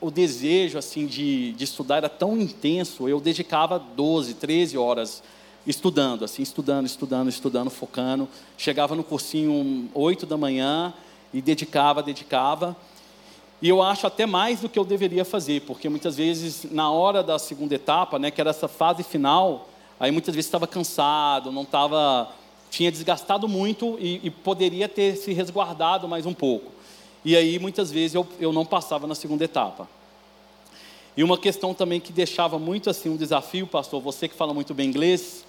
[0.00, 5.22] o desejo assim de, de estudar era tão intenso, eu dedicava 12, 13 horas
[5.66, 8.28] estudando, assim, estudando, estudando, estudando, focando.
[8.56, 10.94] Chegava no cursinho 8 da manhã
[11.34, 12.76] e dedicava, dedicava.
[13.60, 17.22] E eu acho até mais do que eu deveria fazer, porque muitas vezes, na hora
[17.22, 21.62] da segunda etapa, né, que era essa fase final, aí muitas vezes estava cansado, não
[21.62, 22.30] estava.
[22.70, 26.70] tinha desgastado muito e, e, poderia ter se resguardado mais um pouco.
[27.24, 29.88] E aí, muitas vezes, eu, eu não passava na segunda etapa.
[31.16, 34.74] E uma questão também que deixava muito assim um desafio, pastor, você que fala muito
[34.74, 35.46] bem inglês,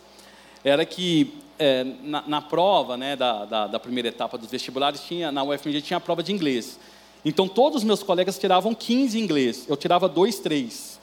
[0.63, 5.29] era que é, na, na, prova né, da, da, da primeira etapa dos vestibulares, tinha,
[5.29, 6.79] na UFMG tinha a prova de inglês.
[7.27, 10.97] Então, todos os meus colegas tiravam 15 em inglês, eu tirava 2, 3.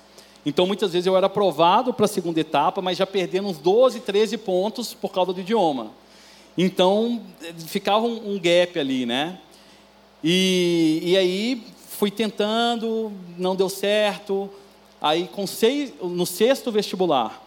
[0.47, 4.01] Então, muitas vezes eu era aprovado para a segunda etapa, mas já perdendo uns 12,
[4.01, 5.91] 13 pontos por causa do idioma.
[6.57, 7.21] Então,
[7.67, 9.39] ficava um, um gap ali, né?
[10.23, 14.49] E, e aí, fui tentando, não deu certo.
[15.03, 17.47] Aí, com seis, no sexto vestibular,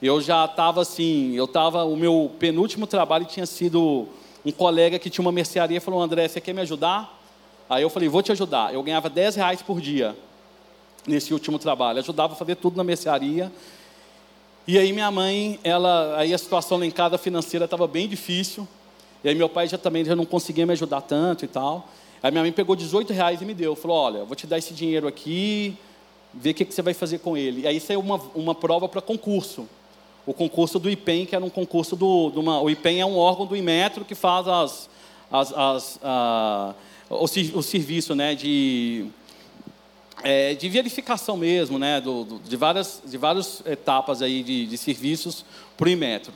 [0.00, 4.08] eu já estava assim, eu estava, o meu penúltimo trabalho tinha sido
[4.42, 7.15] um colega que tinha uma mercearia falou, André, você quer me ajudar?
[7.68, 8.72] Aí eu falei, vou te ajudar.
[8.72, 10.16] Eu ganhava 10 reais por dia
[11.06, 11.98] nesse último trabalho.
[11.98, 13.52] Ajudava a fazer tudo na mercearia.
[14.66, 18.66] E aí minha mãe, ela, aí a situação lá em casa financeira estava bem difícil.
[19.22, 21.88] E aí meu pai já também já não conseguia me ajudar tanto e tal.
[22.22, 23.74] Aí minha mãe pegou 18 reais e me deu.
[23.74, 25.76] Falou, olha, vou te dar esse dinheiro aqui,
[26.32, 27.62] ver o que, que você vai fazer com ele.
[27.62, 29.68] E aí saiu uma, uma prova para concurso
[30.26, 32.30] o concurso do IPEM, que era um concurso do.
[32.30, 34.90] De uma, o IPEM é um órgão do Imetro que faz as,
[35.30, 36.74] as, as a,
[37.08, 39.06] o, o, serviço né, de,
[40.22, 44.78] é, de verificação mesmo, né, do, do, de, várias, de várias etapas aí de, de
[44.78, 45.44] serviços
[45.76, 46.32] para o Imetro.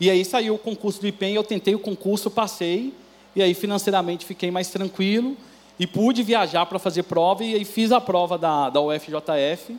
[0.00, 2.92] E aí saiu o concurso do IPEM, eu tentei o concurso, passei,
[3.34, 5.36] e aí financeiramente fiquei mais tranquilo
[5.78, 9.76] e pude viajar para fazer prova, e aí fiz a prova da, da UFJF.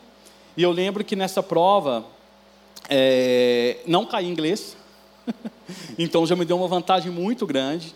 [0.55, 2.05] E eu lembro que nessa prova
[2.89, 4.77] é, não caí em inglês,
[5.97, 7.93] então já me deu uma vantagem muito grande.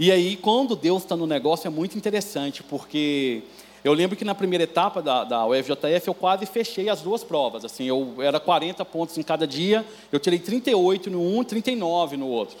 [0.00, 3.42] E aí, quando Deus está no negócio, é muito interessante, porque
[3.84, 7.66] eu lembro que na primeira etapa da, da UFJF eu quase fechei as duas provas.
[7.66, 12.28] Assim, eu era 40 pontos em cada dia, eu tirei 38 no um, 39 no
[12.28, 12.56] outro.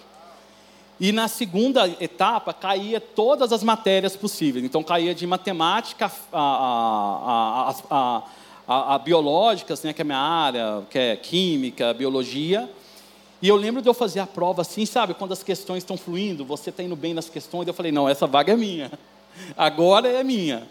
[1.00, 4.62] E na segunda etapa caía todas as matérias possíveis.
[4.62, 8.22] Então caía de matemática a, a,
[8.68, 12.68] a, a biológicas, né, que é a minha área, que é química, biologia.
[13.42, 16.44] E eu lembro de eu fazer a prova assim, sabe, quando as questões estão fluindo,
[16.44, 18.92] você está indo bem nas questões, eu falei, não, essa vaga é minha,
[19.56, 20.66] agora é minha.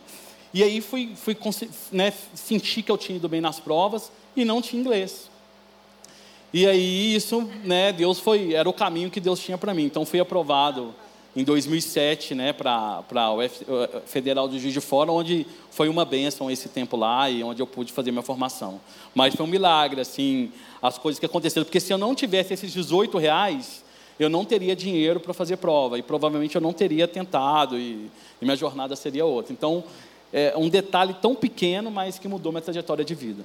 [0.54, 1.38] E aí fui, fui
[1.92, 5.30] né, senti que eu tinha ido bem nas provas e não tinha inglês.
[6.52, 9.86] E aí isso, né, Deus foi, era o caminho que Deus tinha para mim.
[9.86, 10.94] Então fui aprovado
[11.36, 16.70] em 2007, né, para a Federal do Juiz de Fora, onde foi uma benção esse
[16.70, 18.82] tempo lá e onde eu pude fazer minha formação.
[19.14, 21.66] Mas foi um milagre, assim, as coisas que aconteceram.
[21.66, 23.84] Porque se eu não tivesse esses 18 reais,
[24.20, 28.10] eu não teria dinheiro para fazer prova e provavelmente eu não teria tentado e,
[28.42, 29.54] e minha jornada seria outra.
[29.54, 29.84] Então,
[30.34, 33.44] é um detalhe tão pequeno, mas que mudou minha trajetória de vida.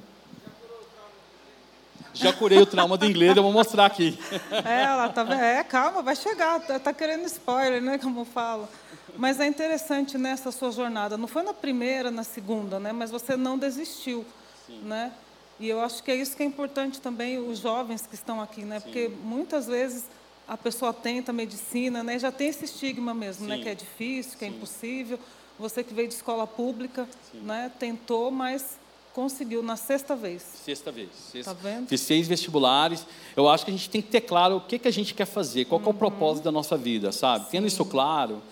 [2.15, 4.19] Já curei o trauma do inglês, eu vou mostrar aqui.
[4.65, 6.61] É, ela tá É, calma, vai chegar.
[6.61, 7.99] Tá, tá querendo spoiler, né?
[7.99, 8.69] Como fala.
[9.17, 11.17] Mas é interessante nessa sua jornada.
[11.17, 12.93] Não foi na primeira, na segunda, né?
[12.93, 14.25] Mas você não desistiu,
[14.67, 14.81] Sim.
[14.85, 15.13] né?
[15.59, 18.63] E eu acho que é isso que é importante também os jovens que estão aqui,
[18.63, 18.79] né?
[18.81, 18.85] Sim.
[18.85, 20.05] Porque muitas vezes
[20.49, 22.19] a pessoa tenta medicina, né?
[22.19, 23.55] Já tem esse estigma mesmo, né?
[23.55, 23.59] Sim.
[23.59, 23.65] né?
[23.65, 25.19] Que é difícil, que é impossível.
[25.59, 27.71] Você que veio de escola pública, né?
[27.79, 28.79] Tentou, mas
[29.15, 30.43] Conseguiu na sexta vez.
[30.65, 31.09] Sexta vez.
[31.31, 31.55] Sexta.
[31.55, 31.87] Tá vendo?
[31.87, 33.07] Fiz seis vestibulares.
[33.37, 35.25] Eu acho que a gente tem que ter claro o que, que a gente quer
[35.25, 35.87] fazer, qual uhum.
[35.87, 37.45] é o propósito da nossa vida, sabe?
[37.45, 37.51] Sim.
[37.53, 38.43] Tendo isso claro,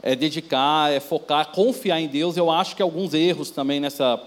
[0.00, 2.36] é dedicar, é focar, confiar em Deus.
[2.36, 4.22] Eu acho que alguns erros também nessa,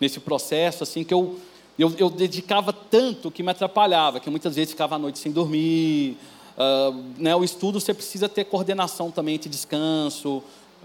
[0.00, 1.38] nesse processo, assim, que eu,
[1.78, 6.16] eu, eu dedicava tanto que me atrapalhava, que muitas vezes ficava à noite sem dormir.
[6.56, 10.42] Uh, né, o estudo você precisa ter coordenação também entre descanso,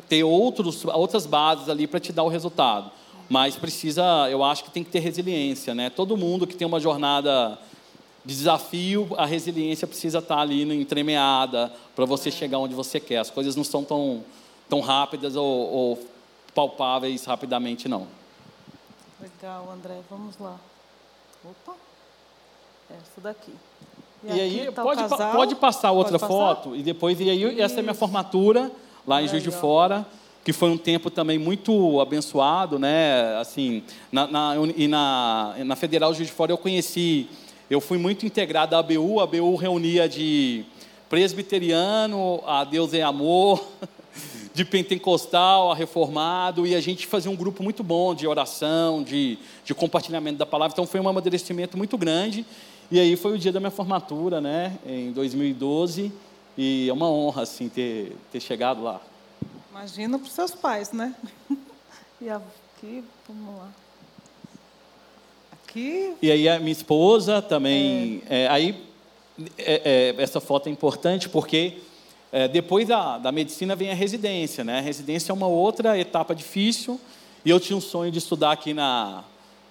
[0.09, 2.91] ter outros, outras bases ali para te dar o resultado
[3.33, 5.89] mas precisa, eu acho que tem que ter resiliência, né?
[5.89, 7.57] Todo mundo que tem uma jornada
[8.23, 13.17] de desafio, a resiliência precisa estar ali entremeada para você chegar onde você quer.
[13.17, 14.23] As coisas não são tão,
[14.69, 16.07] tão rápidas ou, ou
[16.53, 18.05] palpáveis rapidamente, não.
[19.19, 19.97] Legal, André.
[20.11, 20.59] Vamos lá.
[21.43, 21.73] Opa.
[22.91, 23.51] Essa daqui.
[24.25, 26.55] E, e aí, tá pode, pode passar outra pode passar?
[26.55, 28.71] foto, e depois, e aí, essa é minha formatura,
[29.07, 30.05] lá em Juiz de Fora
[30.43, 33.37] que foi um tempo também muito abençoado, né?
[33.37, 37.27] Assim, na, na, e na, na Federal Juiz de Fora eu conheci,
[37.69, 40.65] eu fui muito integrado à ABU, a ABU reunia de
[41.09, 43.65] presbiteriano, a Deus é amor,
[44.53, 49.37] de pentecostal a reformado, e a gente fazia um grupo muito bom de oração, de,
[49.63, 52.45] de compartilhamento da palavra, então foi um amadurecimento muito grande,
[52.91, 56.11] e aí foi o dia da minha formatura, né, em 2012,
[56.57, 58.99] e é uma honra, assim, ter, ter chegado lá.
[59.73, 61.15] Imagina para os seus pais, né?
[62.21, 63.69] E aqui, vamos lá.
[65.51, 66.13] Aqui.
[66.21, 68.21] E aí a minha esposa também.
[68.29, 68.43] É.
[68.43, 68.83] É, aí
[69.57, 71.79] é, é essa foto é importante porque
[72.31, 74.77] é, depois da, da medicina vem a residência, né?
[74.77, 77.01] A residência é uma outra etapa difícil.
[77.43, 79.23] E eu tinha um sonho de estudar aqui na,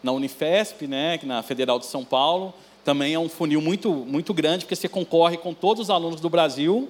[0.03, 1.21] na Unifesp, né?
[1.23, 2.53] Na Federal de São Paulo.
[2.85, 6.29] Também é um funil muito, muito grande, porque você concorre com todos os alunos do
[6.29, 6.89] Brasil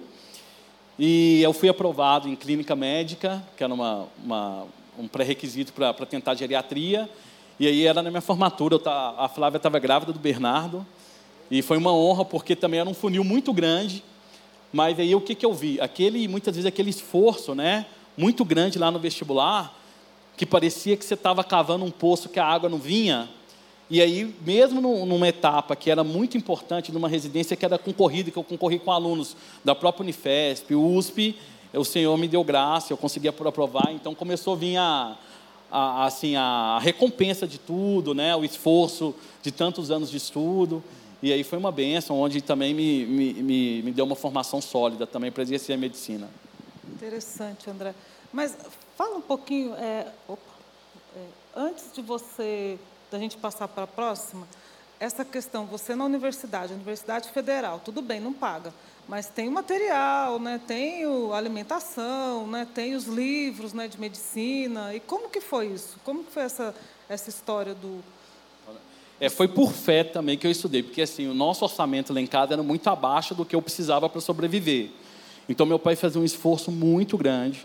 [0.98, 4.66] E eu fui aprovado em clínica médica, que era uma, uma
[4.98, 7.08] um pré-requisito para tentar geriatria.
[7.58, 10.86] E aí era na minha formatura, tá, a Flávia estava grávida do Bernardo.
[11.50, 14.02] E foi uma honra, porque também era um funil muito grande.
[14.72, 15.80] Mas aí o que, que eu vi?
[15.80, 19.78] Aquele, muitas vezes, aquele esforço né, muito grande lá no vestibular,
[20.36, 23.28] que parecia que você estava cavando um poço que a água não vinha.
[23.92, 28.38] E aí, mesmo numa etapa que era muito importante, numa residência que era concorrida, que
[28.38, 31.36] eu concorri com alunos da própria Unifesp, USP,
[31.74, 35.18] o Senhor me deu graça, eu consegui aprovar, então começou a vir a,
[35.70, 38.34] a, assim, a recompensa de tudo, né?
[38.34, 40.82] o esforço de tantos anos de estudo.
[41.22, 45.30] E aí foi uma benção, onde também me, me, me, deu uma formação sólida também
[45.30, 46.30] para exercer a medicina.
[46.94, 47.94] Interessante, André.
[48.32, 48.56] Mas
[48.96, 50.40] fala um pouquinho, é, opa,
[51.14, 52.78] é, antes de você,
[53.12, 54.48] da gente passar para a próxima,
[54.98, 58.72] essa questão, você na universidade, Universidade Federal, tudo bem, não paga,
[59.06, 64.94] mas tem o material, né, tem a alimentação, né, tem os livros né, de medicina.
[64.94, 65.98] E como que foi isso?
[66.04, 66.74] Como que foi essa,
[67.08, 68.02] essa história do,
[69.20, 72.62] é, foi por fé também que eu estudei, porque assim, o nosso orçamento casa era
[72.62, 74.90] muito abaixo do que eu precisava para sobreviver.
[75.48, 77.64] Então meu pai fazia um esforço muito grande,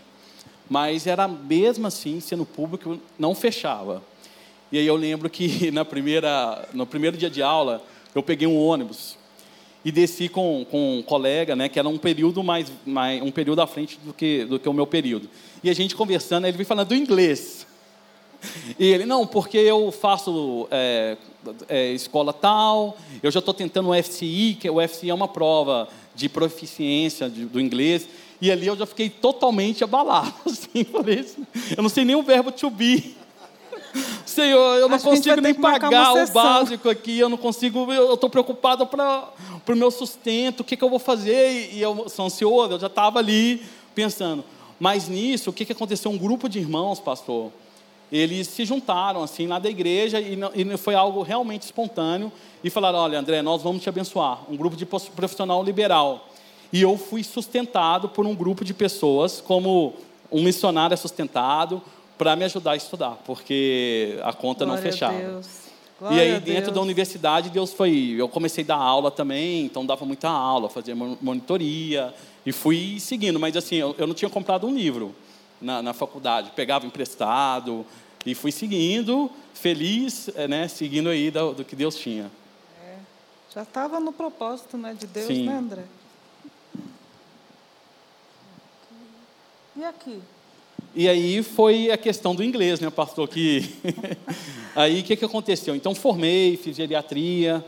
[0.70, 4.04] mas era mesmo assim, sendo público, não fechava.
[4.70, 7.82] E aí eu lembro que na primeira, no primeiro dia de aula,
[8.14, 9.16] eu peguei um ônibus
[9.84, 13.62] e desci com, com um colega, né, que era um período mais, mais um período
[13.62, 15.28] à frente do que, do que o meu período.
[15.62, 17.66] E a gente conversando, ele veio falando do inglês.
[18.78, 21.16] E ele, não, porque eu faço é,
[21.68, 25.88] é, escola tal, eu já estou tentando o FCI, que o FCI é uma prova
[26.14, 28.08] de proficiência de, do inglês,
[28.40, 31.26] e ali eu já fiquei totalmente abalado, assim, falei,
[31.76, 33.16] eu não sei nem o verbo to be.
[34.24, 38.30] Senhor, eu não Acho consigo nem pagar o básico aqui, eu não consigo, eu estou
[38.30, 39.32] preocupado para
[39.66, 41.70] o meu sustento, o que, que eu vou fazer?
[41.72, 43.62] E eu sou ansioso, eu já estava ali
[43.94, 44.44] pensando.
[44.78, 46.10] Mas nisso, o que, que aconteceu?
[46.10, 47.50] Um grupo de irmãos, pastor,
[48.10, 52.70] eles se juntaram assim lá da igreja e, não, e foi algo realmente espontâneo e
[52.70, 54.40] falaram: Olha, André, nós vamos te abençoar.
[54.48, 56.28] Um grupo de profissional liberal.
[56.72, 59.94] E eu fui sustentado por um grupo de pessoas, como
[60.30, 61.82] um missionário é sustentado,
[62.18, 65.40] para me ajudar a estudar, porque a conta Glória não fechava.
[66.10, 68.16] e aí, dentro da universidade, Deus foi.
[68.18, 72.12] Eu comecei a dar aula também, então dava muita aula, fazia monitoria,
[72.44, 73.38] e fui seguindo.
[73.38, 75.14] Mas assim, eu, eu não tinha comprado um livro
[75.62, 77.86] na, na faculdade, pegava emprestado
[78.26, 82.30] e fui seguindo, feliz, é, né, seguindo aí do, do que Deus tinha.
[82.82, 82.96] É,
[83.54, 85.46] já estava no propósito né, de Deus, Sim.
[85.46, 85.84] né, André?
[89.76, 90.20] E aqui?
[90.94, 93.28] E aí foi a questão do inglês, né, pastor?
[93.28, 93.68] Que
[94.74, 95.74] aí o que, que aconteceu?
[95.74, 97.64] Então formei, fiz geriatria,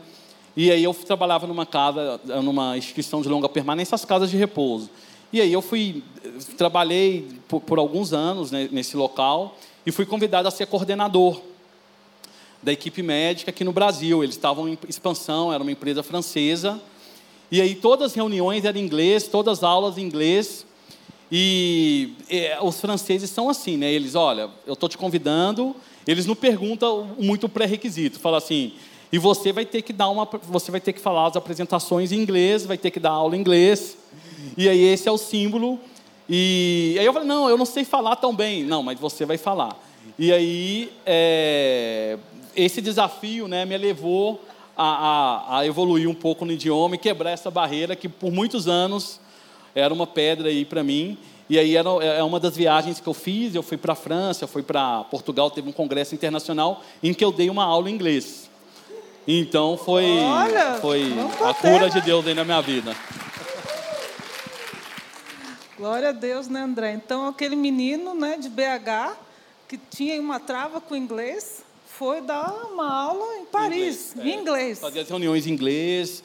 [0.55, 4.89] e aí eu trabalhava numa casa, numa instituição de longa permanência, as casas de repouso.
[5.31, 6.03] E aí eu fui,
[6.57, 11.41] trabalhei por, por alguns anos né, nesse local e fui convidado a ser coordenador
[12.61, 14.23] da equipe médica aqui no Brasil.
[14.23, 16.81] Eles estavam em expansão, era uma empresa francesa.
[17.49, 20.65] E aí todas as reuniões eram em inglês, todas as aulas em inglês.
[21.31, 23.91] E, e os franceses são assim, né?
[23.91, 25.75] Eles, olha, eu estou te convidando.
[26.05, 28.19] Eles não perguntam muito pré-requisito.
[28.19, 28.73] Fala assim,
[29.11, 32.17] e você vai ter que dar uma, você vai ter que falar as apresentações em
[32.17, 33.97] inglês, vai ter que dar aula em inglês.
[34.57, 35.79] E aí esse é o símbolo.
[36.27, 38.63] E aí eu falei, não, eu não sei falar tão bem.
[38.63, 39.77] Não, mas você vai falar.
[40.17, 42.17] E aí é,
[42.55, 44.41] esse desafio né, me levou
[44.75, 48.67] a, a, a, evoluir um pouco no idioma e quebrar essa barreira que por muitos
[48.67, 49.19] anos
[49.73, 51.17] era uma pedra aí para mim.
[51.49, 53.53] E aí era, é uma das viagens que eu fiz.
[53.53, 57.23] Eu fui para a França, eu fui para Portugal, teve um congresso internacional em que
[57.23, 58.49] eu dei uma aula em inglês.
[59.27, 61.13] Então foi, Olha, foi
[61.45, 62.95] a cura de Deus aí na minha vida.
[65.77, 66.93] Glória a Deus, né, André?
[66.93, 69.17] Então, aquele menino né, de BH,
[69.67, 74.35] que tinha uma trava com inglês, foi dar uma aula em Paris, inglês, em é,
[74.35, 74.79] inglês.
[74.79, 76.23] Fazia reuniões em inglês.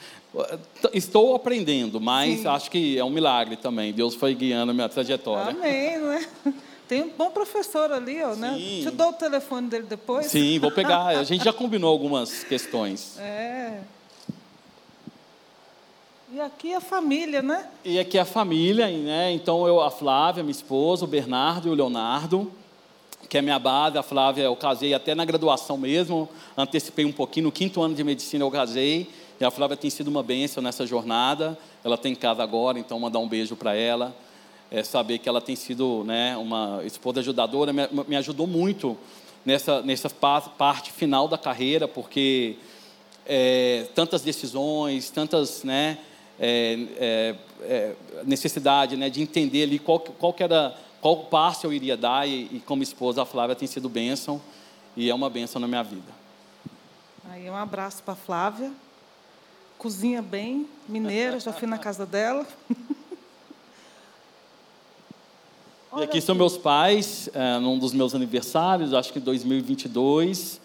[0.92, 2.48] Estou aprendendo, mas Sim.
[2.48, 3.92] acho que é um milagre também.
[3.92, 5.50] Deus foi guiando a minha trajetória.
[5.52, 6.26] Amém, né?
[6.88, 8.56] Tem um bom professor ali, ó, né?
[8.82, 10.26] Te dou o telefone dele depois.
[10.26, 11.06] Sim, vou pegar.
[11.06, 13.18] A gente já combinou algumas questões.
[13.18, 13.80] É.
[16.32, 17.66] E aqui a família, né?
[17.84, 19.32] E aqui a família, né?
[19.32, 22.52] Então eu, a Flávia, minha esposa, o Bernardo e o Leonardo,
[23.28, 23.98] que é minha base.
[23.98, 27.46] A Flávia eu casei até na graduação mesmo, antecipei um pouquinho.
[27.46, 29.10] No quinto ano de medicina eu casei.
[29.38, 31.58] E a Flávia tem sido uma bênção nessa jornada.
[31.84, 34.16] Ela tem casa agora, então mandar um beijo para ela.
[34.70, 38.96] É saber que ela tem sido né, uma esposa ajudadora, me, me ajudou muito
[39.44, 42.56] nessa, nessa parte final da carreira, porque
[43.24, 45.98] é, tantas decisões, tantas né,
[46.38, 47.94] é, é, é,
[48.24, 52.62] necessidade né, de entender ali qual, qual, era, qual passo eu iria dar, e, e
[52.66, 54.40] como esposa, a Flávia tem sido bênção,
[54.96, 56.12] e é uma bênção na minha vida.
[57.30, 58.72] Aí um abraço para a Flávia,
[59.78, 62.46] cozinha bem, mineira, já fui na casa dela.
[65.98, 70.60] e aqui são meus pais, é, num dos meus aniversários, acho que 2022.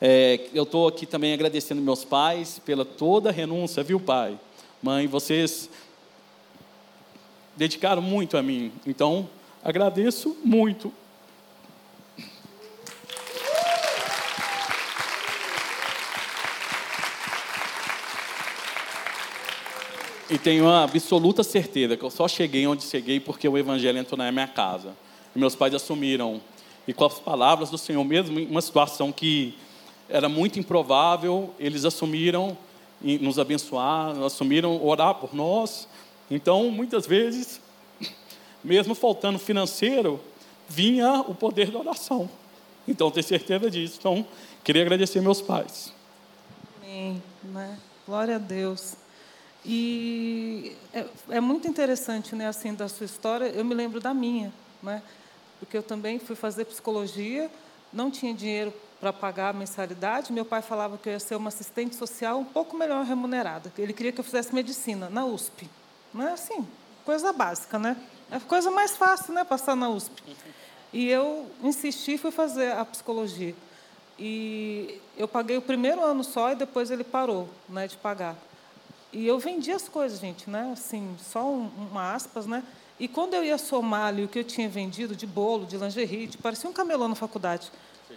[0.00, 4.38] É, eu estou aqui também agradecendo meus pais pela toda a renúncia, viu, pai?
[4.82, 5.68] Mãe, vocês
[7.56, 9.28] dedicaram muito a mim, então
[9.62, 10.90] agradeço muito.
[20.30, 24.16] E tenho a absoluta certeza que eu só cheguei onde cheguei porque o Evangelho entrou
[24.16, 24.96] na minha casa.
[25.34, 26.40] E meus pais assumiram.
[26.86, 29.58] E com as palavras do Senhor mesmo, uma situação que
[30.08, 32.56] era muito improvável, eles assumiram
[33.00, 35.88] nos abençoar, assumiram orar por nós.
[36.30, 37.60] Então, muitas vezes,
[38.62, 40.20] mesmo faltando financeiro,
[40.68, 42.30] vinha o poder da oração.
[42.86, 43.96] Então, tenho certeza disso.
[43.98, 44.24] Então,
[44.62, 45.92] queria agradecer meus pais.
[46.80, 47.20] Amém.
[47.42, 47.76] Né?
[48.06, 48.96] Glória a Deus.
[49.64, 53.46] E é, é, muito interessante, né, assim, da sua história.
[53.46, 55.02] Eu me lembro da minha, né?
[55.58, 57.50] Porque eu também fui fazer psicologia,
[57.92, 60.32] não tinha dinheiro para pagar a mensalidade.
[60.32, 63.70] Meu pai falava que eu ia ser uma assistente social um pouco melhor remunerada.
[63.76, 65.68] Ele queria que eu fizesse medicina na USP.
[66.12, 66.66] Não é assim,
[67.04, 67.96] coisa básica, né?
[68.30, 70.22] É a coisa mais fácil, né, passar na USP.
[70.92, 73.54] E eu insisti fui fazer a psicologia.
[74.18, 78.36] E eu paguei o primeiro ano só e depois ele parou, né, de pagar.
[79.12, 80.70] E eu vendi as coisas, gente, né?
[80.72, 82.62] Assim, só um, uma aspas, né?
[82.98, 86.26] E quando eu ia somar ali o que eu tinha vendido de bolo, de lingerie,
[86.26, 87.72] de, parecia um camelô na faculdade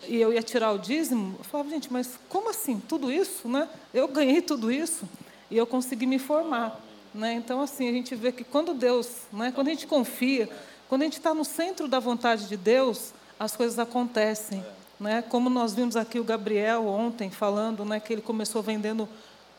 [0.08, 2.82] e eu ia tirar o dízimo, eu falava, gente, mas como assim?
[2.88, 3.70] Tudo isso, né?
[3.94, 5.08] Eu ganhei tudo isso
[5.50, 6.80] e eu consegui me formar.
[7.14, 7.34] Né?
[7.34, 10.50] Então, assim, a gente vê que quando Deus, né, quando a gente confia,
[10.90, 14.64] quando a gente está no centro da vontade de Deus, as coisas acontecem.
[15.00, 15.22] Né?
[15.22, 19.08] Como nós vimos aqui o Gabriel ontem falando né, que ele começou vendendo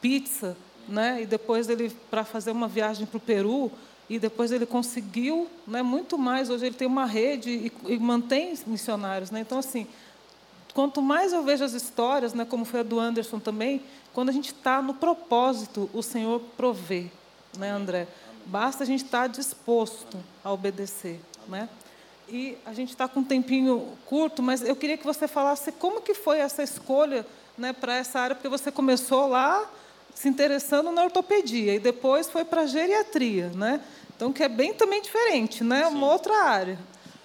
[0.00, 0.56] pizza,
[0.88, 3.70] né, e depois ele, para fazer uma viagem para o Peru,
[4.08, 6.50] e depois ele conseguiu né, muito mais.
[6.50, 9.30] Hoje ele tem uma rede e, e mantém missionários.
[9.30, 9.40] Né?
[9.40, 9.86] Então, assim,
[10.74, 14.32] quanto mais eu vejo as histórias, né, como foi a do Anderson também, quando a
[14.32, 17.06] gente está no propósito, o Senhor provê,
[17.56, 18.06] né, André?
[18.46, 21.18] Basta a gente estar tá disposto a obedecer,
[21.48, 21.68] né?
[22.28, 26.00] E a gente está com um tempinho curto, mas eu queria que você falasse como
[26.00, 29.68] que foi essa escolha, né, para essa área, porque você começou lá
[30.14, 33.80] se interessando na ortopedia e depois foi para a geriatria, né?
[34.16, 35.88] Então que é bem também diferente, né?
[35.88, 35.96] Sim.
[35.96, 36.78] Uma outra área.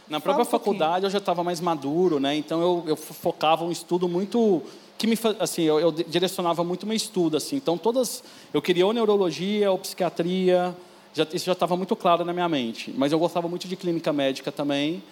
[0.10, 2.36] Na própria um faculdade eu já estava mais maduro, né?
[2.36, 4.64] Então eu, eu focava um estudo muito
[4.98, 7.56] que me assim eu, eu, direcionava muito meu estudo assim.
[7.56, 8.24] Então todas
[8.54, 10.76] eu queria ou neurologia ou psiquiatria,
[11.14, 12.92] já, isso já estava muito claro na minha mente.
[12.98, 15.04] Mas eu gostava muito de clínica médica também.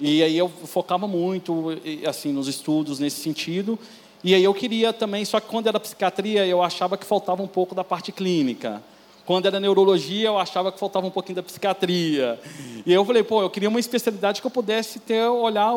[0.00, 1.66] E aí eu focava muito
[2.08, 3.78] assim nos estudos nesse sentido.
[4.24, 7.48] E aí eu queria também, só que quando era psiquiatria eu achava que faltava um
[7.48, 8.82] pouco da parte clínica.
[9.24, 12.40] Quando era neurologia, eu achava que faltava um pouquinho da psiquiatria.
[12.84, 15.72] E eu falei, pô, eu queria uma especialidade que eu pudesse ter olhar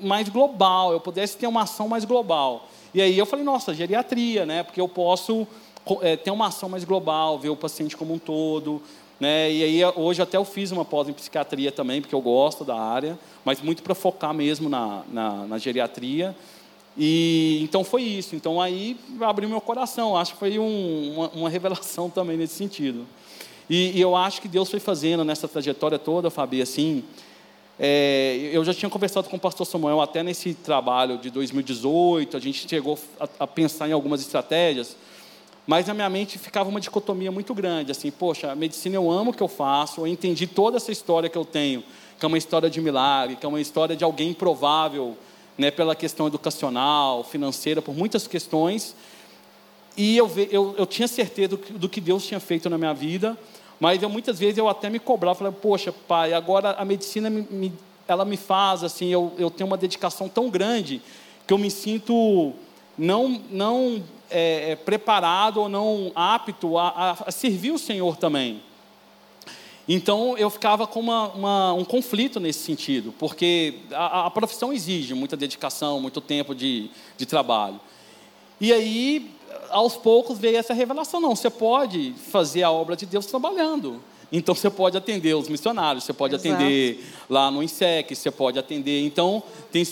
[0.00, 2.68] mais global, eu pudesse ter uma ação mais global.
[2.92, 4.62] E aí eu falei, nossa, geriatria, né?
[4.64, 5.46] Porque eu posso
[6.00, 8.82] é, ter uma ação mais global, ver o paciente como um todo.
[9.20, 9.52] Né?
[9.52, 12.76] E aí hoje até eu fiz uma pós em psiquiatria também, porque eu gosto da
[12.76, 16.34] área, mas muito para focar mesmo na, na, na geriatria.
[16.96, 18.36] E então foi isso.
[18.36, 20.16] Então aí abriu meu coração.
[20.16, 23.06] Acho que foi um, uma, uma, revelação também nesse sentido.
[23.68, 27.02] E, e, eu acho que Deus foi fazendo nessa trajetória toda, Fabi, assim.
[27.78, 32.36] É, eu já tinha conversado com o pastor Samuel até nesse trabalho de 2018.
[32.36, 34.96] A gente chegou a, a pensar em algumas estratégias.
[35.66, 39.30] Mas na minha mente ficava uma dicotomia muito grande, assim, poxa, a medicina eu amo
[39.30, 41.82] o que eu faço, eu entendi toda essa história que eu tenho,
[42.18, 45.16] que é uma história de milagre, que é uma história de alguém improvável,
[45.56, 48.94] né, pela questão educacional, financeira, por muitas questões.
[49.96, 52.92] E eu, eu, eu tinha certeza do que, do que Deus tinha feito na minha
[52.92, 53.38] vida,
[53.78, 57.46] mas eu, muitas vezes eu até me cobrava, falava, poxa, pai, agora a medicina me,
[57.50, 57.72] me,
[58.08, 61.00] ela me faz, assim, eu, eu tenho uma dedicação tão grande
[61.46, 62.52] que eu me sinto
[62.98, 68.60] não, não é, é preparado ou não apto a, a, a servir o Senhor também.
[69.88, 75.12] Então eu ficava com uma, uma, um conflito nesse sentido, porque a, a, profissão exige
[75.12, 77.78] muita dedicação, muito tempo de, de trabalho.
[78.60, 79.30] E aí,
[79.68, 84.00] aos poucos, veio essa revelação: não, você pode fazer a obra de Deus trabalhando.
[84.32, 86.54] Então você pode atender os missionários, você pode Exato.
[86.54, 89.04] atender lá no INSEC, você pode atender.
[89.04, 89.84] Então, tem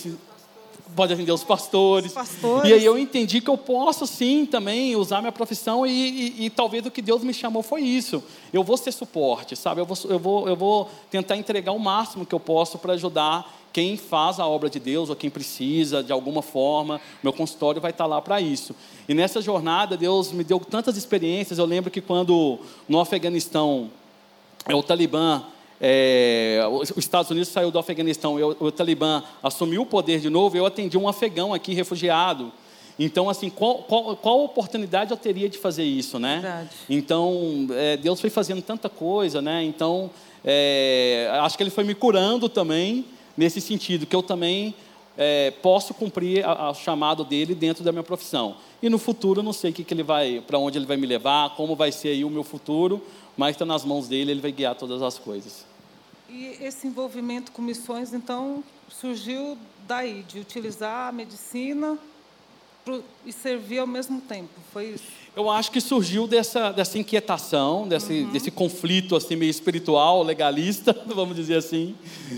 [0.94, 2.06] pode atender os pastores.
[2.10, 2.70] Os pastores.
[2.70, 6.50] E aí eu entendi que eu posso sim também usar minha profissão e, e, e,
[6.50, 8.22] talvez o que Deus me chamou foi isso.
[8.52, 9.80] Eu vou ser suporte, sabe?
[9.80, 13.60] Eu vou, eu vou, eu vou tentar entregar o máximo que eu posso para ajudar
[13.72, 17.00] quem faz a obra de Deus ou quem precisa de alguma forma.
[17.22, 18.76] Meu consultório vai estar lá para isso.
[19.08, 21.58] E nessa jornada Deus me deu tantas experiências.
[21.58, 23.90] Eu lembro que quando no Afeganistão
[24.66, 25.42] é, o Talibã
[25.84, 30.30] é, os Estados Unidos saiu do Afeganistão, e o, o Talibã assumiu o poder de
[30.30, 32.52] novo, eu atendi um afegão aqui, refugiado.
[32.96, 36.38] Então, assim, qual, qual, qual, oportunidade eu teria de fazer isso, né?
[36.40, 36.70] Verdade.
[36.88, 39.64] Então, é, Deus foi fazendo tanta coisa, né?
[39.64, 40.08] Então,
[40.44, 43.04] é, acho que Ele foi me curando também,
[43.36, 44.72] nesse sentido, que eu também
[45.18, 48.54] é, posso cumprir o chamado dele dentro da minha profissão.
[48.80, 51.06] E no futuro, eu não sei que, que ele vai, para onde ele vai me
[51.08, 53.02] levar, como vai ser aí o meu futuro,
[53.36, 55.71] mas está nas mãos dele, ele vai guiar todas as coisas.
[56.32, 61.98] E esse envolvimento com missões, então, surgiu daí, de utilizar a medicina
[63.26, 65.04] e servir ao mesmo tempo, foi isso?
[65.36, 68.30] Eu acho que surgiu dessa, dessa inquietação, desse, uhum.
[68.30, 71.94] desse conflito assim, meio espiritual, legalista, vamos dizer assim,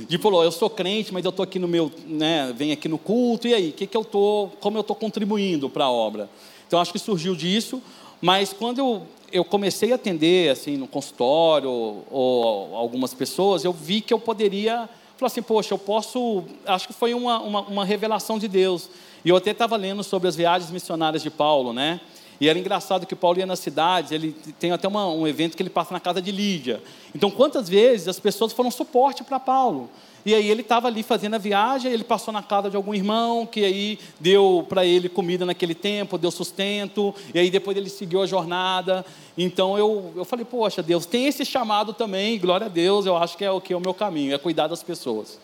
[0.08, 2.98] de falou, eu sou crente, mas eu estou aqui no meu, né, venho aqui no
[2.98, 6.28] culto, e aí, que que eu tô, como eu estou contribuindo para a obra?
[6.66, 7.80] Então, acho que surgiu disso,
[8.20, 13.72] mas quando eu eu comecei a atender assim no consultório ou, ou, algumas pessoas, eu
[13.72, 16.44] vi que eu poderia falar assim, poxa, eu posso.
[16.64, 18.88] Acho que foi uma, uma, uma revelação de Deus.
[19.24, 22.00] E eu até estava lendo sobre as viagens missionárias de Paulo, né?
[22.40, 25.62] E era engraçado que Paulo ia nas cidades, ele tem até uma, um evento que
[25.62, 26.80] ele passa na casa de Lídia.
[27.14, 29.90] Então, quantas vezes as pessoas foram suporte para Paulo?
[30.24, 33.44] E aí ele estava ali fazendo a viagem, ele passou na casa de algum irmão,
[33.44, 38.22] que aí deu para ele comida naquele tempo, deu sustento, e aí depois ele seguiu
[38.22, 39.04] a jornada.
[39.36, 43.36] Então eu, eu falei, poxa, Deus, tem esse chamado também, glória a Deus, eu acho
[43.36, 45.38] que é o que é o meu caminho, é cuidar das pessoas.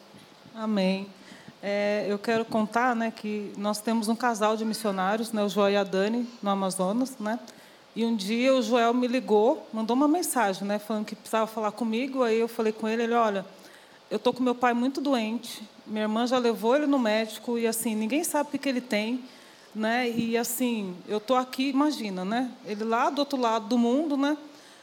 [0.54, 1.06] Amém.
[1.62, 5.72] É, eu quero contar né, que nós temos um casal de missionários, né, o Joel
[5.72, 7.38] e a Dani, no Amazonas, né?
[7.94, 11.72] E um dia o Joel me ligou, mandou uma mensagem, né, falando que precisava falar
[11.72, 12.22] comigo.
[12.22, 13.44] Aí eu falei com ele, ele, olha,
[14.10, 17.66] eu estou com meu pai muito doente, minha irmã já levou ele no médico e
[17.66, 19.22] assim ninguém sabe o que, que ele tem,
[19.74, 20.10] né?
[20.10, 22.50] E assim eu estou aqui, imagina, né?
[22.66, 24.36] Ele lá do outro lado do mundo, né?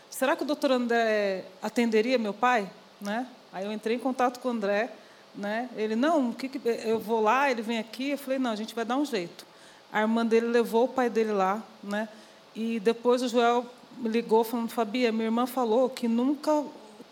[0.09, 2.69] Será que o doutor André atenderia meu pai,
[3.01, 3.27] né?
[3.51, 4.91] Aí eu entrei em contato com o André,
[5.35, 5.69] né?
[5.75, 8.11] Ele não, que, que eu vou lá, ele vem aqui.
[8.11, 9.45] Eu falei não, a gente vai dar um jeito.
[9.91, 12.07] A irmã dele levou o pai dele lá, né?
[12.55, 13.65] E depois o Joel
[13.97, 16.63] me ligou falando, Fabia, minha irmã falou que nunca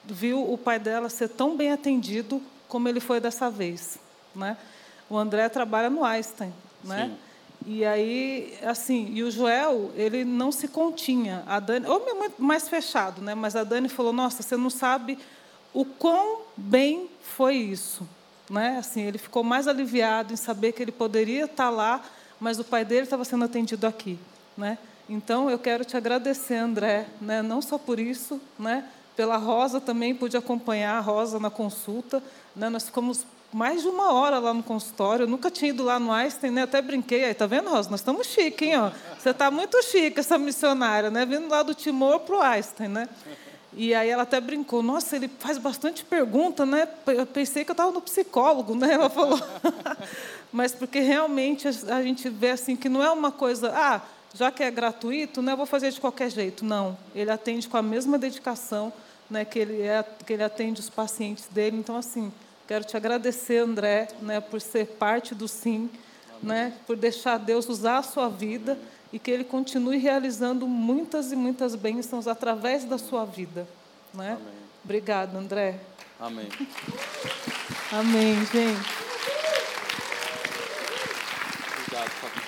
[0.08, 3.98] viu o pai dela ser tão bem atendido como ele foi dessa vez,
[4.36, 4.58] né?
[5.10, 6.54] O André trabalha no Einstein,
[6.84, 7.10] né?
[7.10, 7.18] Sim.
[7.68, 11.44] E aí, assim, e o Joel, ele não se continha.
[11.48, 12.06] A Dani, ou
[12.38, 13.34] mais fechado, né?
[13.34, 15.18] Mas a Dani falou: "Nossa, você não sabe
[15.74, 18.08] o quão bem foi isso",
[18.50, 18.78] né?
[18.78, 22.04] Assim, ele ficou mais aliviado em saber que ele poderia estar lá,
[22.40, 24.20] mas o pai dele estava sendo atendido aqui,
[24.56, 24.78] né?
[25.10, 27.42] Então, eu quero te agradecer, André, né?
[27.42, 28.86] Não só por isso, né?
[29.16, 32.22] Pela Rosa também pude acompanhar a Rosa na consulta.
[32.56, 32.70] Né?
[32.70, 35.24] Nós ficamos mais de uma hora lá no consultório.
[35.24, 36.64] Eu nunca tinha ido lá no Einstein, né?
[36.64, 37.24] Até brinquei.
[37.24, 37.90] Aí, tá vendo, Rosa?
[37.90, 38.78] Nós estamos chique, hein?
[38.78, 38.92] Ó.
[39.18, 41.26] Você está muito chique, essa missionária, né?
[41.26, 43.10] Vindo lá do Timor para o Einstein, né?
[43.78, 46.88] E aí ela até brincou, nossa, ele faz bastante pergunta, né?
[47.08, 48.94] Eu pensei que eu estava no psicólogo, né?
[48.94, 49.40] Ela falou.
[50.52, 54.02] Mas porque realmente a gente vê assim que não é uma coisa, ah,
[54.34, 56.64] já que é gratuito, né, eu vou fazer de qualquer jeito.
[56.64, 58.94] Não, ele atende com a mesma dedicação
[59.30, 61.78] né, que, ele é, que ele atende os pacientes dele.
[61.78, 62.32] Então, assim,
[62.68, 65.90] quero te agradecer, André, né, por ser parte do SIM,
[66.42, 68.78] né, por deixar Deus usar a sua vida
[69.12, 73.68] e que Ele continue realizando muitas e muitas bênçãos através da sua vida.
[74.14, 74.34] Né?
[74.34, 74.54] Amém.
[74.84, 75.80] Obrigada, André.
[76.20, 76.50] Amém.
[77.92, 79.06] Amém, gente.
[81.88, 82.46] Obrigado, Fabio.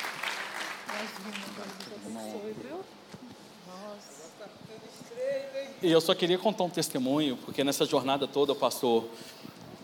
[5.81, 9.05] E eu só queria contar um testemunho, porque nessa jornada toda, pastor,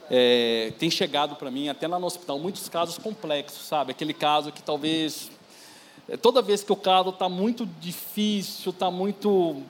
[0.09, 3.91] é, tem chegado para mim, até lá no hospital, muitos casos complexos, sabe?
[3.91, 5.31] Aquele caso que talvez.
[6.09, 9.61] É, toda vez que o caso está muito difícil, está muito.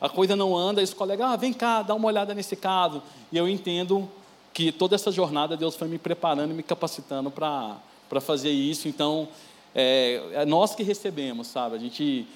[0.00, 3.02] a coisa não anda, esse colega, ah, vem cá, dá uma olhada nesse caso.
[3.32, 4.08] E eu entendo
[4.52, 8.86] que toda essa jornada Deus foi me preparando e me capacitando para fazer isso.
[8.86, 9.28] Então,
[9.74, 11.76] é, é nós que recebemos, sabe?
[11.76, 12.26] A gente.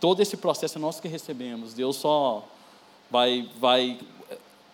[0.00, 1.72] Todo esse processo é nós que recebemos.
[1.72, 2.46] Deus só
[3.10, 3.98] vai, vai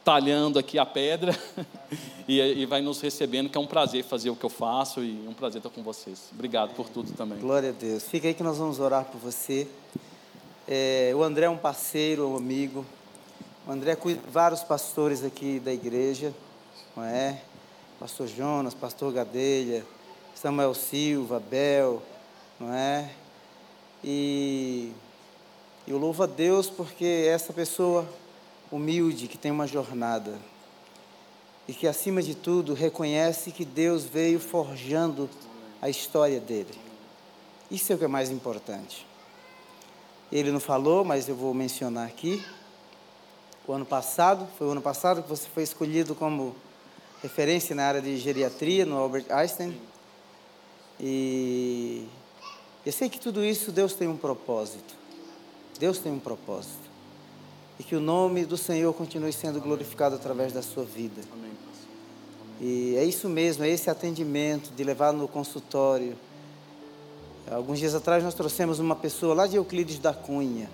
[0.05, 1.39] talhando aqui a pedra
[2.27, 5.27] e, e, vai nos recebendo, que é um prazer fazer o que eu faço e
[5.29, 6.31] um prazer estar com vocês.
[6.33, 7.39] Obrigado por tudo também.
[7.39, 8.05] Glória a Deus.
[8.05, 9.69] Fica aí que nós vamos orar por você.
[10.67, 12.85] É, o André é um parceiro, um amigo.
[13.67, 16.35] O André cuida vários pastores aqui da igreja,
[16.97, 17.41] não é?
[18.01, 19.85] Pastor Jonas, Pastor Gadelha,
[20.35, 22.03] Samuel Silva, Bel,
[22.59, 23.11] não é?
[24.05, 24.93] E
[25.87, 28.09] eu louvo a Deus porque essa pessoa
[28.71, 30.39] humilde, que tem uma jornada,
[31.69, 35.29] e que, acima de tudo, reconhece que Deus veio forjando
[35.81, 36.75] a história dele.
[37.71, 39.07] Isso é o que é mais importante.
[40.31, 42.45] Ele não falou, mas eu vou mencionar aqui.
[43.67, 46.57] O ano passado, foi o ano passado que você foi escolhido como
[47.23, 49.79] referência na área de geriatria no Albert Einstein.
[50.99, 52.09] E
[52.85, 54.95] eu sei que tudo isso Deus tem um propósito.
[55.79, 56.91] Deus tem um propósito.
[57.79, 61.21] E que o nome do Senhor continue sendo glorificado através da sua vida.
[62.61, 66.17] E é isso mesmo, é esse atendimento de levar no consultório
[67.51, 70.71] Alguns dias atrás nós trouxemos uma pessoa lá de Euclides da Cunha,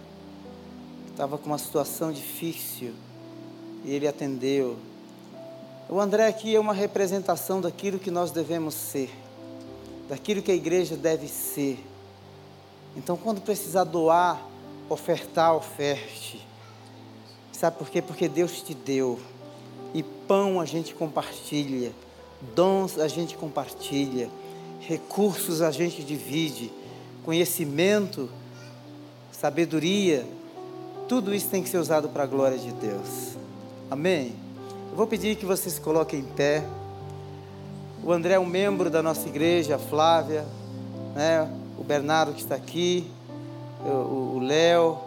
[1.07, 2.93] que estava com uma situação difícil,
[3.85, 4.77] e ele atendeu.
[5.89, 9.11] O André aqui é uma representação daquilo que nós devemos ser,
[10.09, 11.79] daquilo que a igreja deve ser.
[12.99, 14.39] Então, quando precisar doar,
[14.91, 16.47] ofertar, oferte.
[17.51, 18.03] Sabe por quê?
[18.03, 19.19] Porque Deus te deu.
[19.95, 21.93] E pão a gente compartilha,
[22.55, 24.29] dons a gente compartilha
[24.81, 26.73] recursos a gente divide,
[27.25, 28.29] conhecimento,
[29.33, 30.27] sabedoria,
[31.09, 33.37] tudo isso tem que ser usado para a glória de Deus.
[33.91, 34.35] Amém?
[34.91, 36.65] Eu vou pedir que vocês se coloquem em pé.
[38.03, 40.47] O André é um membro da nossa igreja, a Flávia,
[41.15, 41.51] né?
[41.79, 43.09] O Bernardo que está aqui,
[43.85, 44.99] o Léo.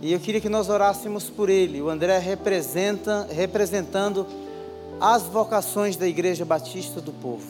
[0.00, 1.80] E eu queria que nós orássemos por ele.
[1.80, 4.26] O André representa, representando
[5.00, 7.46] as vocações da Igreja Batista do Povo.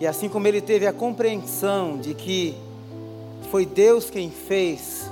[0.00, 2.54] E assim como ele teve a compreensão de que
[3.50, 5.10] foi Deus quem fez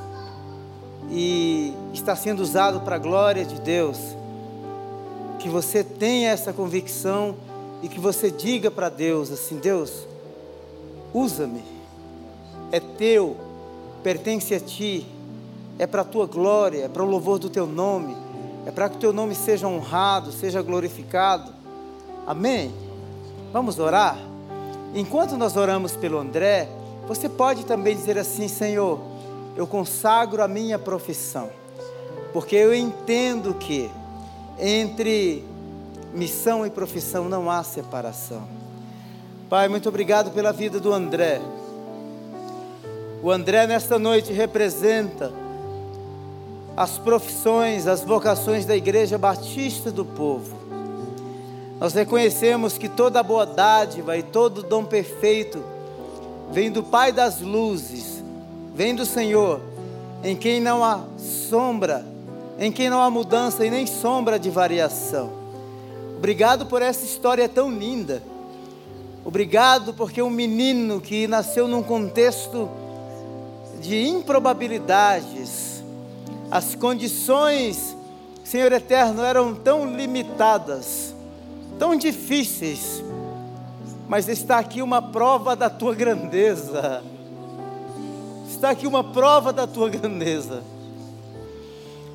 [1.11, 3.99] e está sendo usado para a glória de Deus,
[5.39, 7.37] que você tenha essa convicção
[7.83, 10.07] e que você diga para Deus assim: Deus,
[11.13, 11.63] usa-me,
[12.73, 13.37] é teu,
[14.03, 15.07] pertence a ti,
[15.79, 18.17] é para a tua glória, é para o louvor do teu nome,
[18.67, 21.53] é para que o teu nome seja honrado, seja glorificado.
[22.27, 22.73] Amém?
[23.53, 24.19] Vamos orar?
[24.95, 26.69] Enquanto nós oramos pelo André,
[27.07, 29.01] você pode também dizer assim: Senhor,
[29.57, 31.49] eu consagro a minha profissão,
[32.33, 33.91] porque eu entendo que
[34.59, 35.45] entre
[36.13, 38.60] missão e profissão não há separação.
[39.51, 41.41] Pai, muito obrigado pela vida do André.
[43.21, 45.33] O André, nesta noite, representa
[46.77, 50.57] as profissões, as vocações da Igreja Batista do Povo.
[51.81, 55.65] Nós reconhecemos que toda boa dádiva e todo dom perfeito
[56.53, 58.23] vem do Pai das luzes,
[58.73, 59.61] vem do Senhor,
[60.23, 62.07] em quem não há sombra,
[62.57, 65.29] em quem não há mudança e nem sombra de variação.
[66.19, 68.30] Obrigado por essa história tão linda.
[69.25, 72.69] Obrigado porque um menino que nasceu num contexto
[73.81, 75.83] de improbabilidades,
[76.51, 77.97] as condições,
[78.45, 81.15] Senhor eterno, eram tão limitadas
[81.81, 83.03] tão difíceis,
[84.07, 87.03] mas está aqui uma prova da tua grandeza.
[88.47, 90.63] Está aqui uma prova da tua grandeza.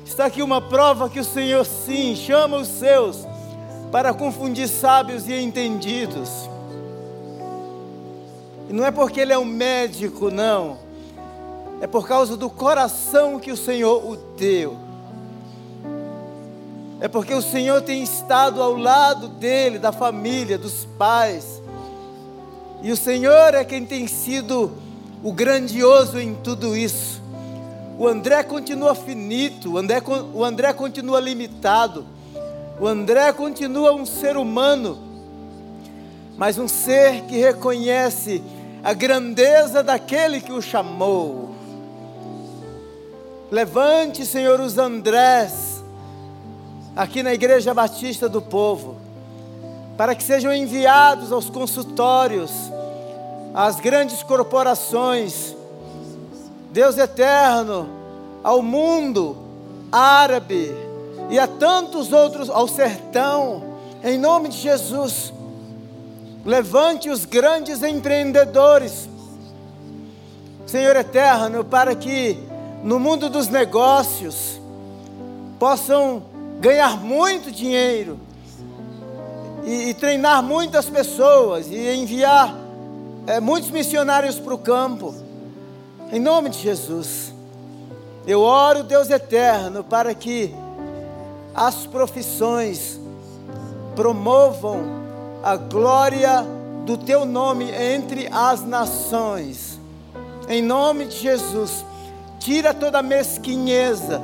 [0.04, 3.26] Está aqui uma prova que o Senhor sim chama os seus
[3.90, 6.48] para confundir sábios e entendidos.
[8.68, 10.78] E não é porque ele é um médico, não.
[11.80, 14.86] É por causa do coração que o Senhor o deu
[17.00, 21.60] é porque o Senhor tem estado ao lado dele, da família, dos pais.
[22.82, 24.72] E o Senhor é quem tem sido
[25.22, 27.20] o grandioso em tudo isso.
[27.98, 30.02] O André continua finito, o André,
[30.34, 32.06] o André continua limitado,
[32.78, 34.98] o André continua um ser humano,
[36.36, 38.42] mas um ser que reconhece
[38.86, 41.50] a grandeza daquele que o chamou.
[43.50, 45.82] Levante, Senhor, os Andrés
[46.94, 48.96] aqui na Igreja Batista do Povo,
[49.96, 52.52] para que sejam enviados aos consultórios,
[53.52, 55.56] às grandes corporações,
[56.70, 57.88] Deus eterno,
[58.44, 59.36] ao mundo
[59.90, 60.72] árabe
[61.28, 63.64] e a tantos outros, ao sertão,
[64.04, 65.32] em nome de Jesus.
[66.46, 69.08] Levante os grandes empreendedores,
[70.64, 72.38] Senhor eterno, para que
[72.84, 74.60] no mundo dos negócios
[75.58, 76.22] possam
[76.60, 78.16] ganhar muito dinheiro
[79.64, 82.56] e, e treinar muitas pessoas e enviar
[83.26, 85.12] é, muitos missionários para o campo.
[86.12, 87.34] Em nome de Jesus,
[88.24, 90.54] eu oro, Deus eterno, para que
[91.52, 93.00] as profissões
[93.96, 95.05] promovam
[95.46, 96.44] a glória
[96.84, 99.78] do teu nome entre as nações.
[100.48, 101.84] Em nome de Jesus,
[102.40, 104.20] tira toda mesquinheza,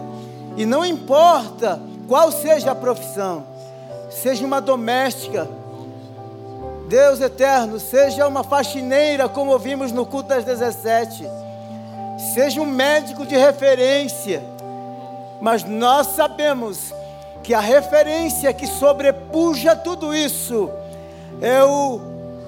[0.56, 3.44] e não importa qual seja a profissão,
[4.10, 5.48] seja uma doméstica,
[6.88, 11.24] Deus eterno, seja uma faxineira, como ouvimos no culto das 17,
[12.34, 14.42] seja um médico de referência,
[15.40, 16.92] mas nós sabemos
[17.44, 20.68] que a referência que sobrepuja tudo isso
[21.40, 22.00] é o,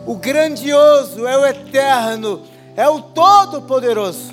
[0.06, 2.42] o grandioso, é o eterno,
[2.76, 4.32] é o todo-poderoso.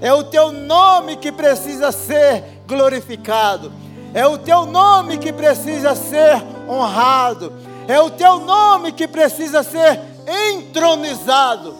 [0.00, 3.72] É o teu nome que precisa ser glorificado.
[4.12, 7.52] É o teu nome que precisa ser honrado.
[7.88, 10.00] É o teu nome que precisa ser
[10.54, 11.74] entronizado.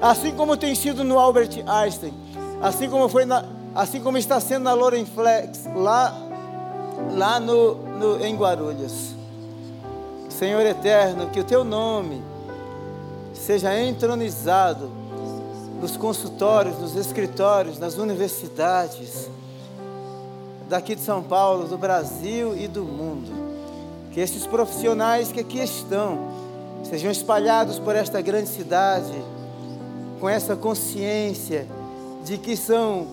[0.00, 2.12] Assim como tem sido no Albert Einstein,
[2.60, 3.44] assim como foi na,
[3.74, 6.14] assim como está sendo na Loren Flex, lá
[7.12, 9.13] lá no, no, em Guarulhos.
[10.38, 12.22] Senhor eterno, que o teu nome
[13.32, 14.90] seja entronizado
[15.80, 19.30] nos consultórios, nos escritórios, nas universidades,
[20.68, 23.30] daqui de São Paulo, do Brasil e do mundo.
[24.12, 26.18] Que esses profissionais que aqui estão
[26.82, 29.14] sejam espalhados por esta grande cidade,
[30.20, 31.66] com essa consciência
[32.24, 33.06] de que são,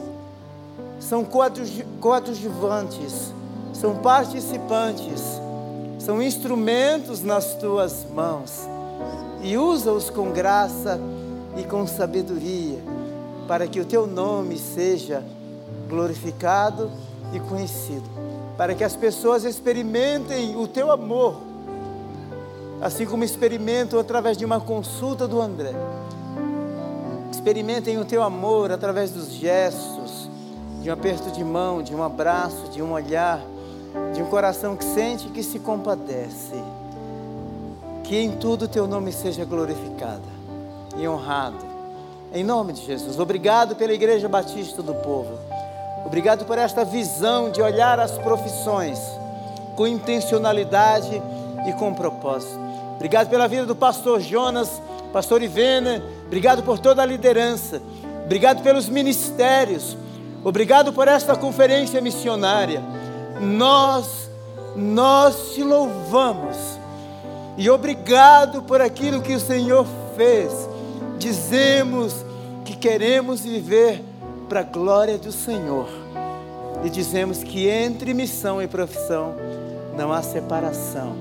[1.00, 3.34] são coadjuvantes
[3.74, 5.41] são participantes,
[6.02, 8.68] são instrumentos nas tuas mãos.
[9.44, 11.00] E usa-os com graça
[11.56, 12.80] e com sabedoria,
[13.48, 15.24] para que o teu nome seja
[15.88, 16.90] glorificado
[17.34, 18.10] e conhecido,
[18.58, 21.38] para que as pessoas experimentem o teu amor,
[22.82, 25.74] assim como experimentam através de uma consulta do André.
[27.32, 30.30] Experimentem o teu amor através dos gestos,
[30.82, 33.42] de um aperto de mão, de um abraço, de um olhar
[34.22, 36.56] um coração que sente e que se compadece.
[38.04, 40.24] Que em tudo teu nome seja glorificado
[40.98, 41.66] e honrado.
[42.34, 43.20] Em nome de Jesus.
[43.20, 45.38] Obrigado pela Igreja Batista do Povo.
[46.06, 49.00] Obrigado por esta visão de olhar as profissões
[49.76, 51.22] com intencionalidade
[51.68, 52.60] e com propósito.
[52.96, 54.82] Obrigado pela vida do pastor Jonas,
[55.14, 56.04] pastor Ivena.
[56.26, 57.82] Obrigado por toda a liderança.
[58.26, 59.98] Obrigado pelos ministérios.
[60.44, 62.82] Obrigado por esta conferência missionária
[63.42, 64.30] nós,
[64.76, 66.58] nós te louvamos
[67.58, 69.86] e obrigado por aquilo que o Senhor
[70.16, 70.52] fez.
[71.18, 72.14] Dizemos
[72.64, 74.04] que queremos viver
[74.48, 75.88] para a glória do Senhor
[76.84, 79.36] e dizemos que entre missão e profissão
[79.98, 81.16] não há separação.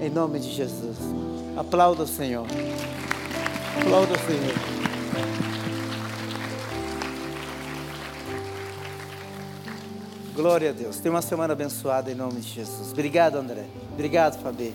[0.00, 0.96] Em nome de Jesus.
[1.56, 2.46] Aplauda o Senhor.
[3.80, 4.85] Aplauda o Senhor.
[10.36, 10.98] Glória a Deus.
[10.98, 12.92] Tenha uma semana abençoada em nome de Jesus.
[12.92, 13.64] Obrigado, André.
[13.94, 14.74] Obrigado, Fabi.